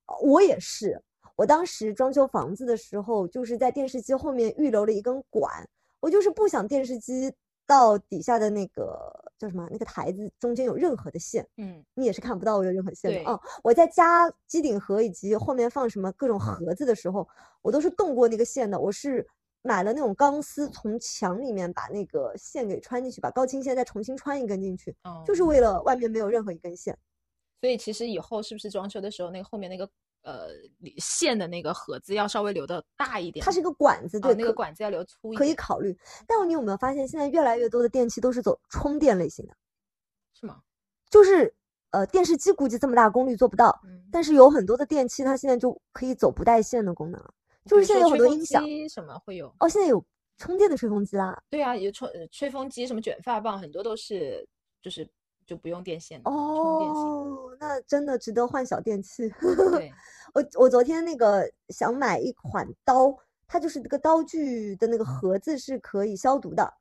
[0.08, 1.02] 呃我也是，
[1.36, 5.68] 我当时装修房子的时候，就是在电视机后面预留了一根管，
[6.08, 7.30] 我就是不想电视机
[7.66, 8.98] 到底下的那个
[9.38, 11.46] 叫什么那个台子中间有任何的线。
[11.58, 13.38] 嗯，你也是看不到我有任何线的对哦。
[13.62, 17.28] 我在加机顶盒以及后面放什么各种盒子的时候，
[17.62, 18.80] 我都是动过那个线的。
[18.80, 19.28] 我是
[19.64, 26.98] 买了那种钢丝，从墙里面把那个线给穿进去，把高清线再重新穿一根进去，哦就是为了外面没有任何一根线。
[27.60, 29.90] 所以其实以后是不是装修的时候，那个后面那个
[30.28, 30.50] 呃
[30.98, 33.44] 线的那个盒子要稍微留的大一点？
[33.44, 35.98] 它是一个管子，哦对，可那个管子要留粗一点，可以考虑。
[36.28, 39.56] 但你有没有发现，现在越来越多的电器都是走充电类型的，
[40.34, 40.62] 是吗？
[41.10, 41.56] 就是
[41.92, 47.34] 呃电视机估计这么大功率做不到，嗯，但是有很多的电器它现在就可以走不带线的功能了，
[47.66, 48.62] 就是现在有很多音响。
[48.90, 49.48] 什么会有？
[49.62, 50.04] 哦，现在有
[50.38, 51.42] 充电的吹风机啦。
[51.50, 54.46] 对啊，有吹呃吹风机，什么卷发棒，很多都是
[54.82, 55.10] 就是
[55.48, 57.04] 就不用电线哦，充电型。
[57.04, 59.28] 哦，那真的值得换小电器。
[59.72, 59.92] 对，
[60.36, 63.18] 我我昨天那个想买一款刀，
[63.48, 66.72] 它就是那个刀具的那个盒子是可以消毒的，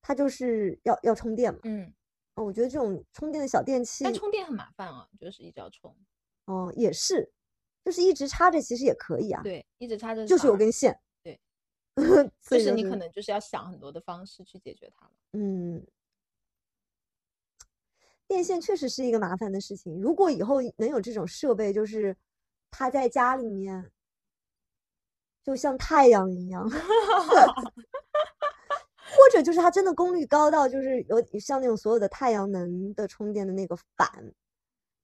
[0.00, 1.60] 它就是要要充电嘛。
[1.64, 1.92] 嗯，
[2.36, 5.94] 哦我觉得这种充电的小电器，但充电很麻烦啊，就是一直要充。
[6.46, 7.30] 哦也是，
[7.84, 10.98] 就是一直插着其实也可以啊。，对，一直插着就是有根线。
[11.22, 11.38] 对，
[12.40, 15.12] 所以就是你可能就是要想很多的方式去解决它了。
[15.32, 15.84] 嗯，
[18.28, 20.00] 电线确实是一个麻烦的事情。
[20.00, 22.16] 如果以后能有这种设备，就是
[22.70, 23.90] 它在家里面，
[25.44, 26.76] 就像太阳一样， 或
[29.32, 34.08] 者就是它真的功率高到就是有像那种所有的太阳能的充电的那个板，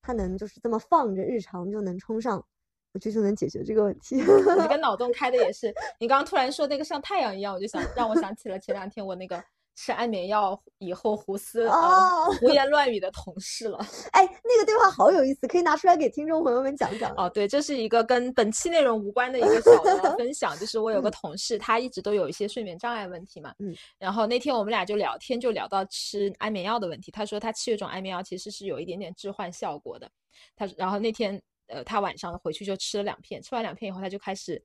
[0.02, 2.44] 它能就是这么放着，日常就能充上，
[2.92, 4.16] 我觉得就能解决这个问题。
[4.16, 9.42] 你这个 脑洞开的也是，你刚刚突然说那个像太阳一样，我就想让我想起了前两天我那个
[9.74, 13.78] 吃安眠药以后胡思哦呃胡言 乱语的同事了。
[14.12, 17.12] 哎，那个对话好有意思，可以拿出来给听众朋友们讲讲。
[17.16, 30.10] 哦，对，这是一个跟本期内容无关的一个小的分享，就是我有个嗯同事，他一直都有一些睡眠障碍问题嘛，嗯，然后那天我们俩就聊天，就聊到吃安眠药的问题，他说他吃有一种安眠药其实是有一点点致幻效果的，
[30.54, 34.62] 他然后那天呃他晚上回去就吃了两片，吃完两片以后他就开始。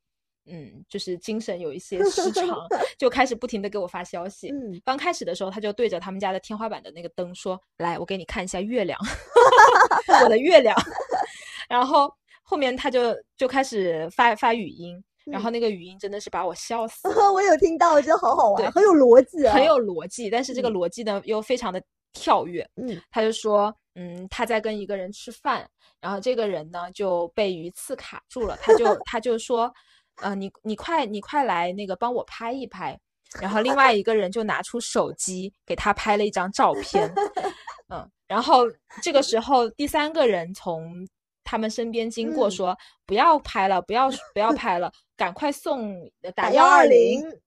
[0.49, 2.57] 嗯，就是精神有一些失常，
[2.97, 4.49] 就开始不停的给我发消息。
[4.49, 8.99] 嗯，刚开始的时候，他就对着他们家的天花板的那个灯说：“来，我给你看一下月亮，
[10.23, 10.75] 我的月亮。
[11.69, 12.11] ”然后
[12.43, 21.81] 后面他就就开始发发语音，然后那个语音真的是把我笑死了，我有听到，我觉得好好玩，很有逻辑啊，很有逻辑，但是这个嗯逻辑呢又非常的
[22.13, 22.67] 跳跃。
[22.77, 25.69] 嗯他就说，嗯，他在跟一个人吃饭，
[25.99, 29.71] 然后这个人呢就被鱼刺卡住了，他就他就说，
[30.21, 32.99] 呃，你你快你快来那个帮我拍一拍，
[33.41, 37.11] 然后另外一个人就拿出手机给他拍了一张照片，
[37.89, 38.63] 嗯，然后
[39.01, 41.07] 这个时候第三个人从
[41.43, 47.39] 他们身边经过嗯说，不要拍了，不要不要拍了，赶快送呃打打幺二120零。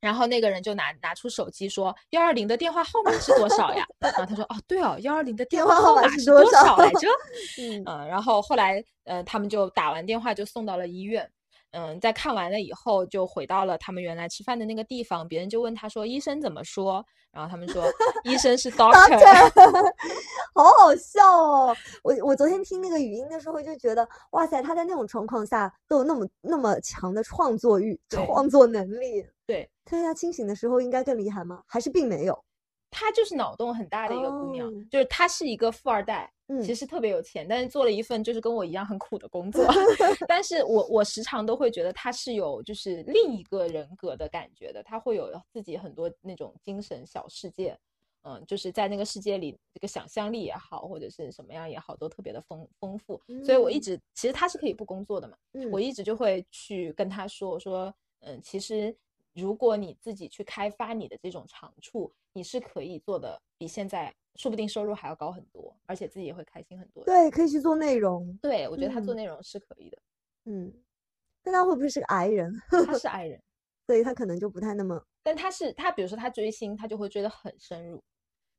[0.00, 7.08] 然后那个人就拿拿出手机说：“幺二零的电话号码是多少呀？”然后他说：“哦，对哦，幺二零的电话号码码是多少少来着？”
[7.58, 11.26] 嗯嗯，然后后来呃，他们就打完电话就送到了医院。
[11.74, 15.26] 嗯，在看完了以后，就回到了他们原来吃饭的那个地方。
[15.26, 17.84] 别人就问他说：“医生怎么说？”然后他们说
[18.24, 19.50] ：“医生是 doctor。”
[20.54, 21.76] 好好笑哦！
[22.04, 29.26] 我我昨天听那个语音的时候就觉得，哇塞，他在那种状况下都有那么那么强的创作欲、创作能力。
[29.44, 31.60] 对，他他清醒的时候应该更厉害吗？
[31.66, 32.44] 还是并没有？
[32.96, 36.32] 她就是脑洞很大的一个姑娘，就是她是一个富二代，
[36.62, 39.66] 其实特别有钱，但是做了一份就是跟我一样很苦的工作。
[40.28, 47.76] 但是我我时常都会觉得她是有就是另一个人格的感觉的，她会有自己很多那种精神小世界，
[48.22, 53.20] 嗯，就是在那个世界里，这个想象力也好，或者是什么样也好，都特别的丰丰富。
[53.44, 55.36] 所以我一直其实她是可以不工作的嘛，
[55.72, 58.96] 我一直就会去跟她说，我说，嗯，其实。
[59.34, 67.04] 如果你自己去开发你的这种长处，你是可以做的，比现在说不定收入还要高很多，而且自己也会开心很多。
[67.04, 68.36] 对，可以去做内容。
[68.40, 69.98] 对，我觉得他做内容是可以的。
[70.44, 70.72] 嗯，
[71.42, 72.52] 但他会不会是个矮人？
[72.68, 73.42] 他是矮人，
[73.86, 75.04] 所以他可能就不太那么。
[75.22, 78.02] 但他是他，比如说他追星，他就会追得很深入，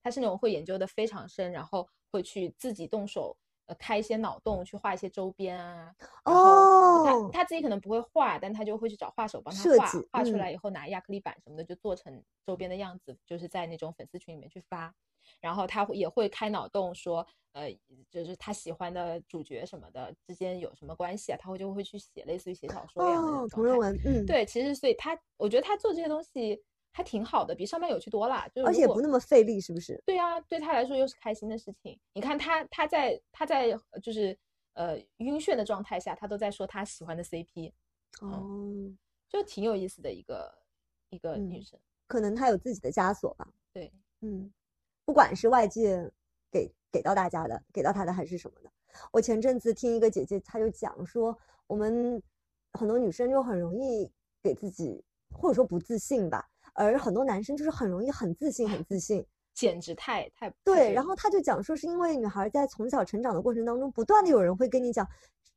[0.03, 3.37] 他是那种会研究的非常深，然后会去自己动手。
[3.67, 5.91] 呃，开一些脑洞去画一些周边啊，
[6.23, 14.93] 然后他他自己可能不会画，但他就会去找画手帮他画，画出来以后拿亚克力板什么的就做成周边的样子，就是在那种粉丝群里面去发。
[15.41, 17.75] 然后他也会开脑洞说，呃，
[18.11, 23.99] 就是他喜欢的主角什么的之间有什么关系啊，他会就会去写类似于写小说一样的同人文。
[24.05, 26.61] 嗯，对，其实所以他我觉得他做这些东西。
[26.95, 30.01] 还挺好的，比上班有趣多了，就而且不那么费力，是不是？
[30.05, 31.99] 对啊，对他来说又是开心的事情。
[32.13, 34.37] 你看他，他在他在就是
[34.75, 37.73] 呃晕眩的状态下，他都在说他喜欢的 CP，
[38.21, 38.95] 哦，
[39.27, 40.57] 就挺有意思的一个
[41.09, 41.77] 一个女生。
[42.07, 43.45] 可能她有自己的枷锁吧。
[43.73, 43.91] 对，
[44.21, 44.49] 嗯，
[45.03, 46.09] 不管是外界
[46.49, 48.71] 给给到大家的，给到她的还是什么的。
[49.11, 51.37] 我前阵子听一个姐姐，她就讲说，
[51.67, 52.23] 我们
[52.71, 54.09] 很多女生就很容易
[54.41, 56.49] 给自己或者说不自信吧。
[56.75, 60.93] 而很多男生就是很容易很自信，很自信，简直太太对。
[60.93, 65.07] 然后他就讲说，是因为女孩在从小成长的过程当中，不断的有人会跟你讲，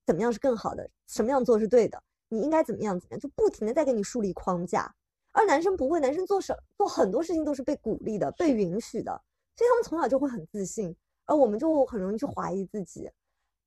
[0.06, 4.94] 怎么样是更好的，什么样做是对的，你应该怎么样怎么样，就不停的在给你树立框架。
[5.32, 9.10] 而男生不会，男生做什做很多事情都是被鼓励的，被允许的，
[9.56, 10.94] 所以他们从小就会很自信，
[11.26, 13.10] 而我们就很容易去怀疑自己。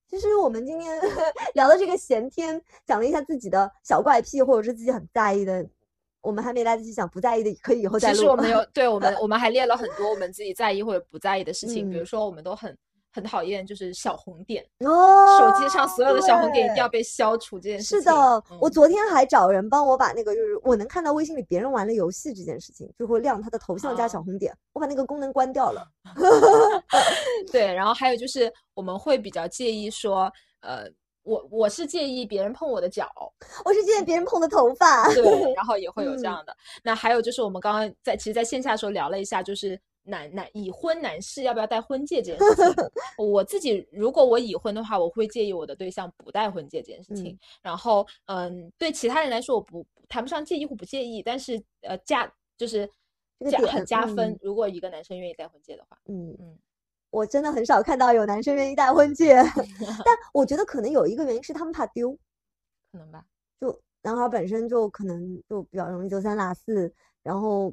[0.09, 0.99] 其实我们今天
[1.53, 5.65] 聊的这个闲天，讲了一下自己的小怪癖，或者是自己很在意的。
[6.21, 8.15] 我们还没来得及想不在意的，可以以后再录。
[8.15, 11.89] 其实我们有，对我们， 我们还列了很多我们自己在意或者不在意的事情。
[11.89, 12.77] 比如说，我们都很
[13.13, 17.99] 很讨厌就是小红点哦，手机上所有的小红点一定要被消除这件事情。
[17.99, 25.85] 是的，我昨天还找人帮我把那个，就是我能看到微信里别人玩的游戏这件事情，就会亮他的头像加小红点，我把那个功能关掉了。
[27.51, 30.87] 对，然后还有就是我们会比较介意说，呃。
[31.23, 33.07] 我我是介意别人碰我的脚，
[33.63, 36.55] 我是介意别人碰的头发，对， 然后也会有这样的。
[36.83, 42.83] 那还有就是我们刚刚在其实在线下的时候聊了一下，就是男男已婚男士要不要戴婚戒这件事情。
[43.23, 47.37] 我自己如果我已婚的话，我会介意我的对象不戴婚戒这件事情。
[47.61, 52.89] 然后嗯，对其他人来说我不谈不上介意或不介意，但是呃加就是
[53.49, 54.35] 加很加分。
[54.41, 56.57] 如果一个男生愿意戴婚戒的话，嗯嗯。
[57.11, 59.35] 我真的很少看到有男生愿意戴婚戒，
[60.03, 62.17] 但我觉得可能有一个原因是他们怕丢，
[62.91, 63.23] 可能吧。
[63.59, 66.91] 就男孩本身就可能就比较容易丢三落四，
[67.21, 67.71] 然后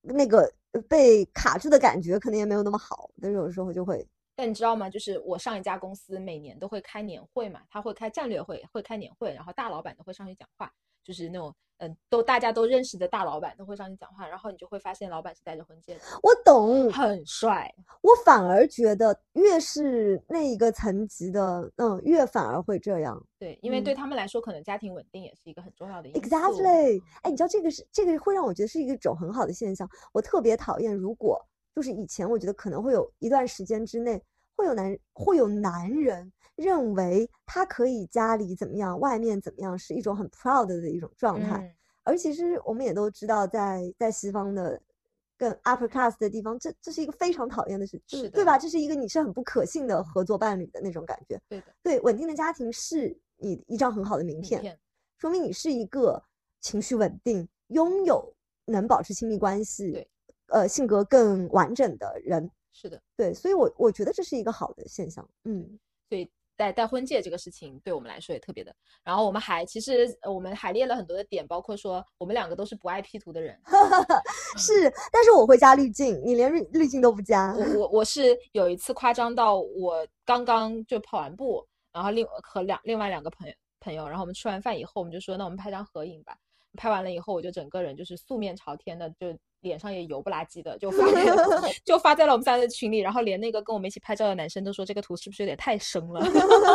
[0.00, 0.50] 那个
[0.88, 4.06] 被卡住的感觉可能也没有那么好，但是有时候就会。
[4.40, 4.88] 但你知道吗？
[4.88, 10.72] 就是我上一家公司每年都会开年会嘛，他会开战略会，会开年会，然后大老板都会上去讲话，
[11.04, 11.54] 就是那种。
[11.82, 16.00] 嗯，都大家都认识的大老板都会上去讲话，然后你就会发现老板是戴着婚戒的。
[16.22, 17.74] 我懂，很帅。
[18.02, 23.22] 我反而觉得越是那一个层级的，嗯，越反而会这样。
[23.38, 26.20] 对，因为对他们来说，可能家庭稳定也是一个很重要的因素。
[26.20, 27.02] Exactly。
[27.22, 29.88] 哎，你知道这个是这个会让我觉得是一个种很好的现象。
[30.12, 31.42] 我特别讨厌，如果
[31.74, 34.22] 就是以前我觉得可能会有一段时间之内
[34.60, 41.74] 会有男会有男人认为他可以家里怎么样，外面怎么样，是一种很 proud 的一种状态。
[42.02, 44.78] 而其实我们也都知道，在在西方的
[45.38, 48.58] 更 upper class 的地方，这这是一个非常讨厌的事，是对吧？
[48.58, 51.40] 这是一个你是很不可信的合作伴侣的那种感觉。
[51.48, 54.78] 对的，对，稳定的家庭是你一张很好的名片，
[55.16, 56.22] 说明你是一个
[56.60, 58.34] 情绪稳定、拥有
[58.66, 60.10] 能保持亲密关系、对，
[60.48, 62.50] 呃，性格更完整的人。
[62.72, 65.28] 是的，对，所以我我觉得这是一个好的现象。
[65.44, 66.30] 嗯，所以。
[66.56, 68.70] 戴戴婚戒这个事情对我们来说也特别的，
[69.02, 73.58] 然后我们还其实我们还列了很多的点，包括说我们两个都是不爱 P 图的人，
[74.58, 77.54] 是，但是我会加滤镜，你连滤滤镜都不加。
[77.56, 86.36] 我我 我是有一次夸张到我刚刚就跑完步，然后另和两另外两个朋友朋友，然后我们吃完饭以后，我们就说那我们拍张合影吧。
[86.76, 91.24] 拍完了以后，我就整个人就是素面朝天的，就脸上也油不拉几的，就发在
[91.84, 96.20] 就发在了我们仨的群里，然后连那个跟我们一起拍照的男生都说这个图是不是有点太生了，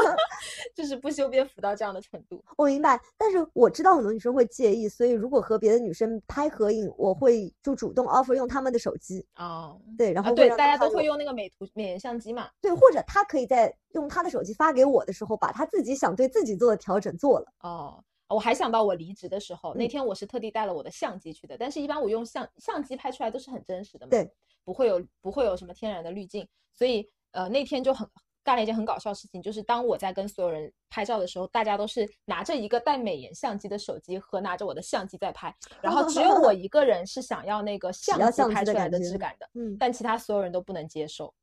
[0.76, 2.44] 就是不修边幅到这样的程度。
[2.58, 9.26] 我明白，但是我知道很多女生会介意，所以如果和别的女生拍合影，我会就主动 offer 用他们的手机。
[9.38, 12.50] 哦，对，然后对，大家都会用那个美图美颜相机嘛。
[12.62, 17.48] 对，或者他可以在用他的手机发给我的时候，把他自己想对自己做的调整做了。
[17.62, 18.04] 哦。
[18.28, 24.32] 我还想到我离职的时候，那天我是特地带了我的相机去的，但是一般我用相相机拍出来都是很真实的嘛，对，
[24.64, 28.10] 不会有不会有什么天然的滤镜，所以呃那天就很
[28.44, 41.34] 干了一件很搞笑的事情，就是当我在跟所有人拍照的时候，大家都是拿着一个带美颜相机的手机和拿着我的相机在拍， 然后只有我一个人是想要那个相机拍出来的质感的，嗯，但其他所有人都不能接受。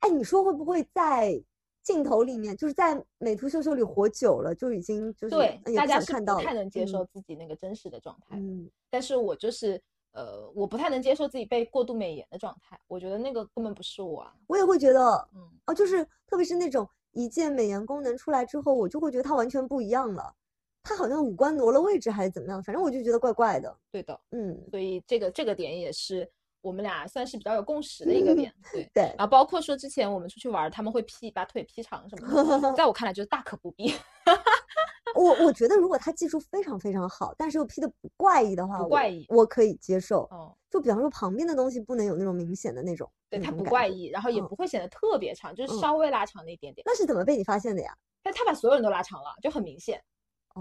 [0.00, 1.42] 哎，你说会不会在？
[1.84, 8.36] 镜头里面就是在美图秀秀里活久了，就已经就是对大家是不太能接受自己那个真实的状态。
[8.36, 9.80] 嗯，但是我就是
[10.12, 14.22] 呃，我不太能接受自己被过度美颜的状态，我觉得那个根本不是我。
[14.22, 14.34] 啊。
[14.46, 20.34] 我也会觉得，嗯，哦，就是特别是那种一键美颜功能出来之后，我就会觉得它完全不一样了，
[20.82, 23.76] 它好像五官挪了位置还是怎么样，反正我就觉得怪怪的。
[23.92, 26.26] 对的，嗯，所以这个这个点也是。
[26.64, 29.02] 我们俩算是比较有共识的一个点， 对对。
[29.02, 33.94] 然后包括说之前我们出去玩，他们会 P 把腿 P 长什么的， 在我看来就是大可不必。
[35.14, 40.22] 我我觉得如果他技术非常非常好，但是又 P 的不怪异的话，不怪异，我可以接受。
[40.30, 46.82] 哦，就比方说旁边的东西不能有那种明显的那种，对，它不怪异，然后也不会显得特别长，就是稍微拉长了一点点。
[46.86, 47.94] 那是怎么被你发现的呀？
[48.22, 50.02] 但他把所有人都拉长了，就很明显，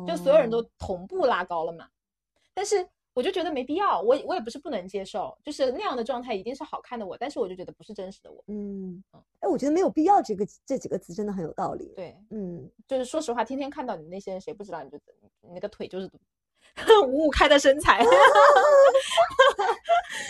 [0.05, 1.87] 就所有人都同步拉高了嘛。
[2.53, 2.85] 但是。
[3.13, 8.43] 我就觉得没必要，我我也不是不能接受，就是那样的状态一定是好看的我，但是我就觉得不是真实的我。
[8.47, 11.93] 嗯嗯，哎，我觉得没有必要，这个这几个字真的很有道理。
[11.95, 14.97] 对，嗯，就是说实话，天天看到你那些人，谁不知道你就
[15.41, 16.09] 你那个腿就是
[17.05, 18.03] 五五开的身材。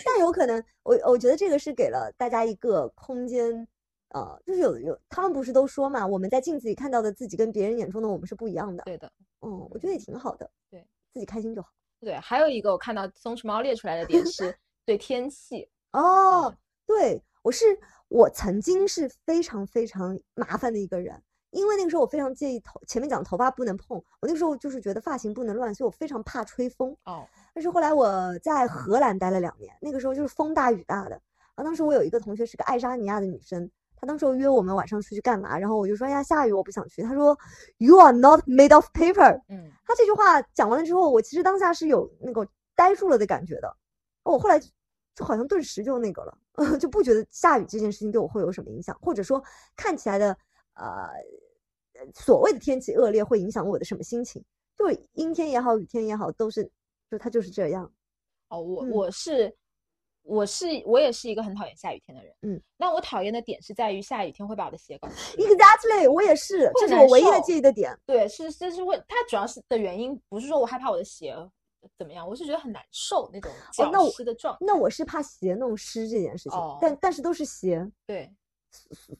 [0.05, 3.65] 但有可能，我我觉得这个是给了大家一个空间，
[4.09, 8.83] 呃，就是有有他们不是都说嘛，我们在镜子里看到的自己跟别人眼中的我们是不一样的。
[8.83, 9.09] 对的，
[9.41, 10.51] 嗯，我觉得也挺好的。
[10.69, 11.69] 对，自己开心就好。
[12.03, 16.53] 对，还有一个我看到松弛猫列出来的点是 对天气哦，
[16.85, 17.65] 对我是
[18.09, 27.25] 我曾经是非常非常麻烦的一个人，因为那个时候我非常介意头前面讲头发不能碰，我那个时候就是觉得发型不能乱，所以我非常怕吹风哦。
[27.53, 31.15] 但是后来我在荷兰待了两年，那个时候就是风大雨大的，
[31.55, 33.71] 啊，当时我有一个同学是个爱沙尼亚的女生。
[34.03, 37.37] 他当时约我们晚上出去干嘛，然后我就说：“哎呀，下雨，我不想去。”他说
[37.77, 42.45] ：“You are not made of paper。”嗯，他这句话讲完了之后，我其实当下是有那个
[42.75, 43.77] 呆住了的感觉的。
[44.23, 46.37] 我后来就好像顿时就那个了，
[46.77, 49.41] 就不觉得下雨这件事情对我会有什么影响，或者说
[49.77, 50.37] 看起来的
[50.73, 51.07] 呃
[52.13, 54.43] 所谓的天气恶劣会影响我的什么心情？
[54.77, 56.69] 就阴天也好，雨天也好，都是
[57.09, 57.89] 就它就是这样。
[58.49, 59.55] 哦，我我是。
[60.23, 65.37] 我是我也是一个很讨厌下雨天的人，嗯，那我讨厌的点是在于下雨天会把我的鞋搞湿。
[65.37, 67.97] Exactly，我也是，这是我唯一的介意的点。
[68.05, 71.35] 对，是这是为它主要是的原因，不是说我害怕我的鞋
[71.97, 74.57] 怎么样，我是觉得很难受那种脚湿的状。
[74.61, 77.85] 那我是怕鞋弄湿这件事情，但但是都是鞋。
[78.07, 78.33] 对，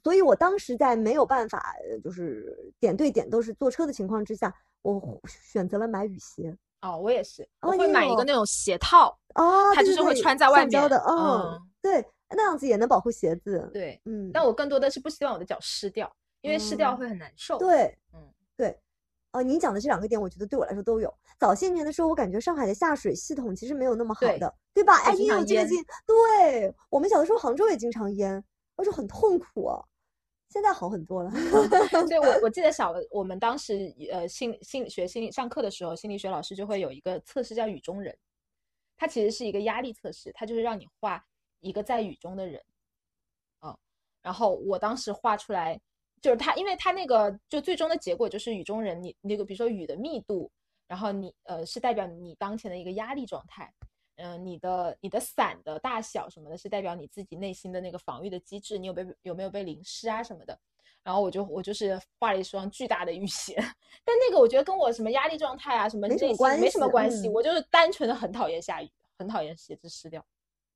[0.04, 6.56] 所以我当时在没有办法就是点对点都是坐车的情况之下，我选择了买雨鞋。
[6.84, 18.20] 哦，我也是，我会买一个那种鞋套哦，它就是会穿在外面的，嗯，对，那样子也能保护鞋子，对，嗯，但我更多的是不希望我的脚湿掉，因为湿掉会很难受，对，嗯，
[18.58, 18.78] 对，
[19.32, 21.14] 哦，你讲的这两个点，我觉得对我来说都有。
[21.40, 24.98] 早些年的时候，我感觉上海的下水系统其实没有那么好的，对吧？
[25.06, 28.44] 哎，你有这个经对我们小的时候，杭州也经常淹，
[28.76, 29.72] 而且很痛苦。
[30.54, 31.32] 现在好很多了，
[31.90, 38.16] 所以我我记得小的 我们当时呃心心理学心理上课的时候，心理学老师就会有一个测试叫雨中人，
[38.96, 41.26] 它其实是一个压力测试，它就是让你画
[41.60, 42.62] 一个在雨中的人，
[43.62, 43.76] 嗯，
[44.22, 45.82] 然后我当时画出来
[46.22, 50.52] 就是它，因为它那个就最终的结果就是雨中人，你那个比如说雨的密度，
[50.88, 53.74] 然后你呃是代表你当前的一个压力状态。
[54.24, 60.58] 嗯，你的你的伞的大小什么的，是代表你自己内心的那个防御的机制，你有被有没有被淋湿啊什么的。
[61.04, 63.56] 然后我就我就是画了一双巨大的雨鞋，
[64.06, 67.28] 但那个我觉得跟我什么压力状态啊什么没什么关系，没什么关系。
[67.28, 70.26] 我就是单纯的很讨厌下雨，很讨厌鞋子湿掉。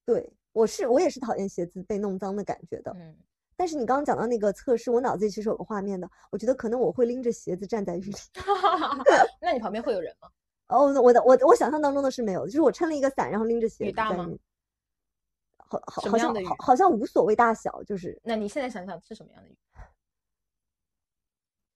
[0.05, 2.91] 对，我是我也是讨厌鞋子被弄脏的感觉的。
[2.99, 3.15] 嗯，
[3.55, 8.17] 但是你刚刚讲到那个测试，我脑子里其实有个画面的，我觉得可能我会拎着鞋子站在雨里。
[9.39, 10.29] 那你旁边会有人吗？
[10.67, 13.85] 哦，我的我我想象当中的是没有的，就是我撑了一个伞，然后拎着鞋。
[13.85, 14.29] 雨大吗？
[15.57, 18.19] 好，好，好像好，好像无所谓大小，就是。
[18.23, 19.57] 那你现在想想是什么样的雨？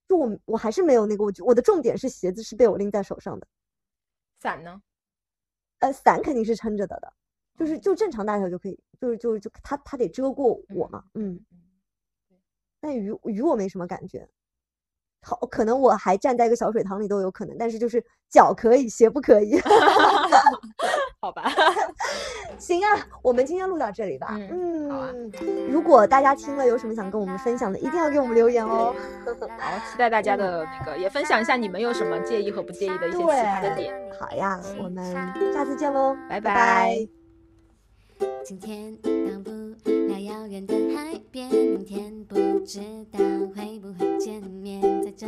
[0.08, 3.46] 就我我还是没有那个，我我的重点是鞋子是被我拎在手上的。
[4.40, 4.82] 伞呢？
[5.78, 7.12] 呃，伞肯定是撑着的的。
[7.56, 11.38] 就是就正常大小就可以，就是就是就它它得遮过我嘛，嗯。
[12.80, 14.28] 但雨雨我没什么感觉，
[15.22, 19.60] 好，可能我还站在一个小水塘里都有可能，但是就是脚可以，鞋不可以。
[21.20, 21.44] 好吧，
[22.58, 24.36] 行啊，我们今天录到这里吧。
[24.50, 25.08] 嗯，好啊。
[25.70, 28.92] 如果大家听了有什么想跟我们分享的，一定要给我们留言哦。
[29.24, 33.94] 好，期待大家的那个，也分享一下你们有什么介意和不介意的一些其他的点。
[34.18, 35.04] 好呀，我们
[35.54, 36.96] 下次见喽，拜拜。
[38.44, 38.96] 今天
[40.12, 43.18] 了遥远的海边，明天不知道
[43.54, 44.82] 会不会见面。
[45.02, 45.26] 在这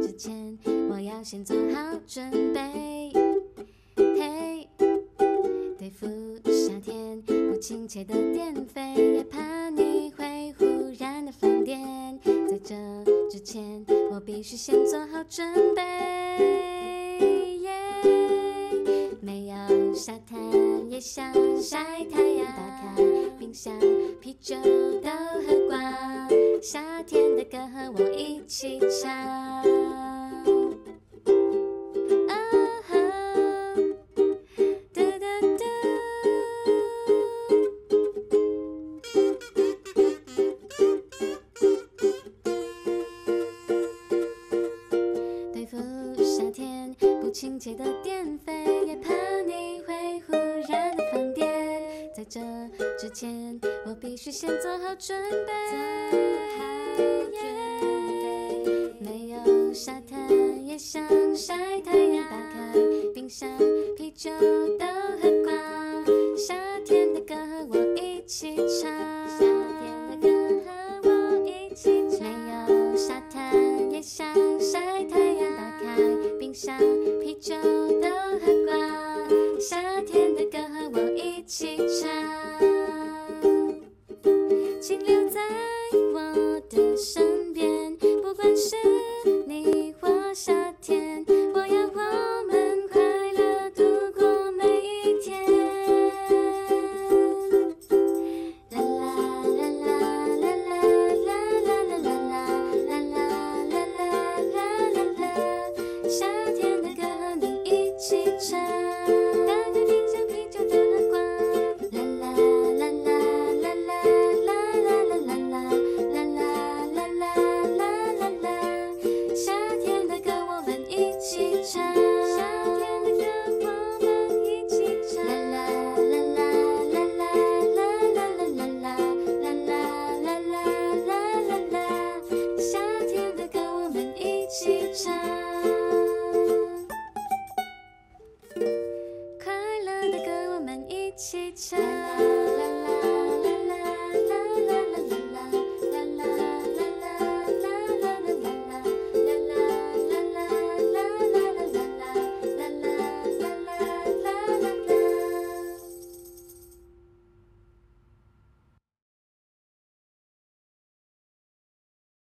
[0.00, 0.56] 之前，
[0.88, 3.12] 我要先做好准备。
[3.96, 4.68] 嘿，
[5.76, 6.06] 对付
[6.44, 10.64] 夏天不亲切的电费，也怕你会忽
[10.96, 11.80] 然的放电。
[12.22, 12.76] 在这
[13.28, 15.80] 之前，我必须先做好准备。
[19.22, 20.38] 没有沙滩
[20.90, 21.78] 也想晒
[22.10, 23.02] 太阳，打开
[23.38, 23.78] 冰箱，
[24.20, 24.56] 啤酒
[25.02, 25.10] 都
[25.46, 25.78] 喝光，
[26.62, 30.19] 夏天的歌和我一起唱。
[55.00, 55.99] 准备，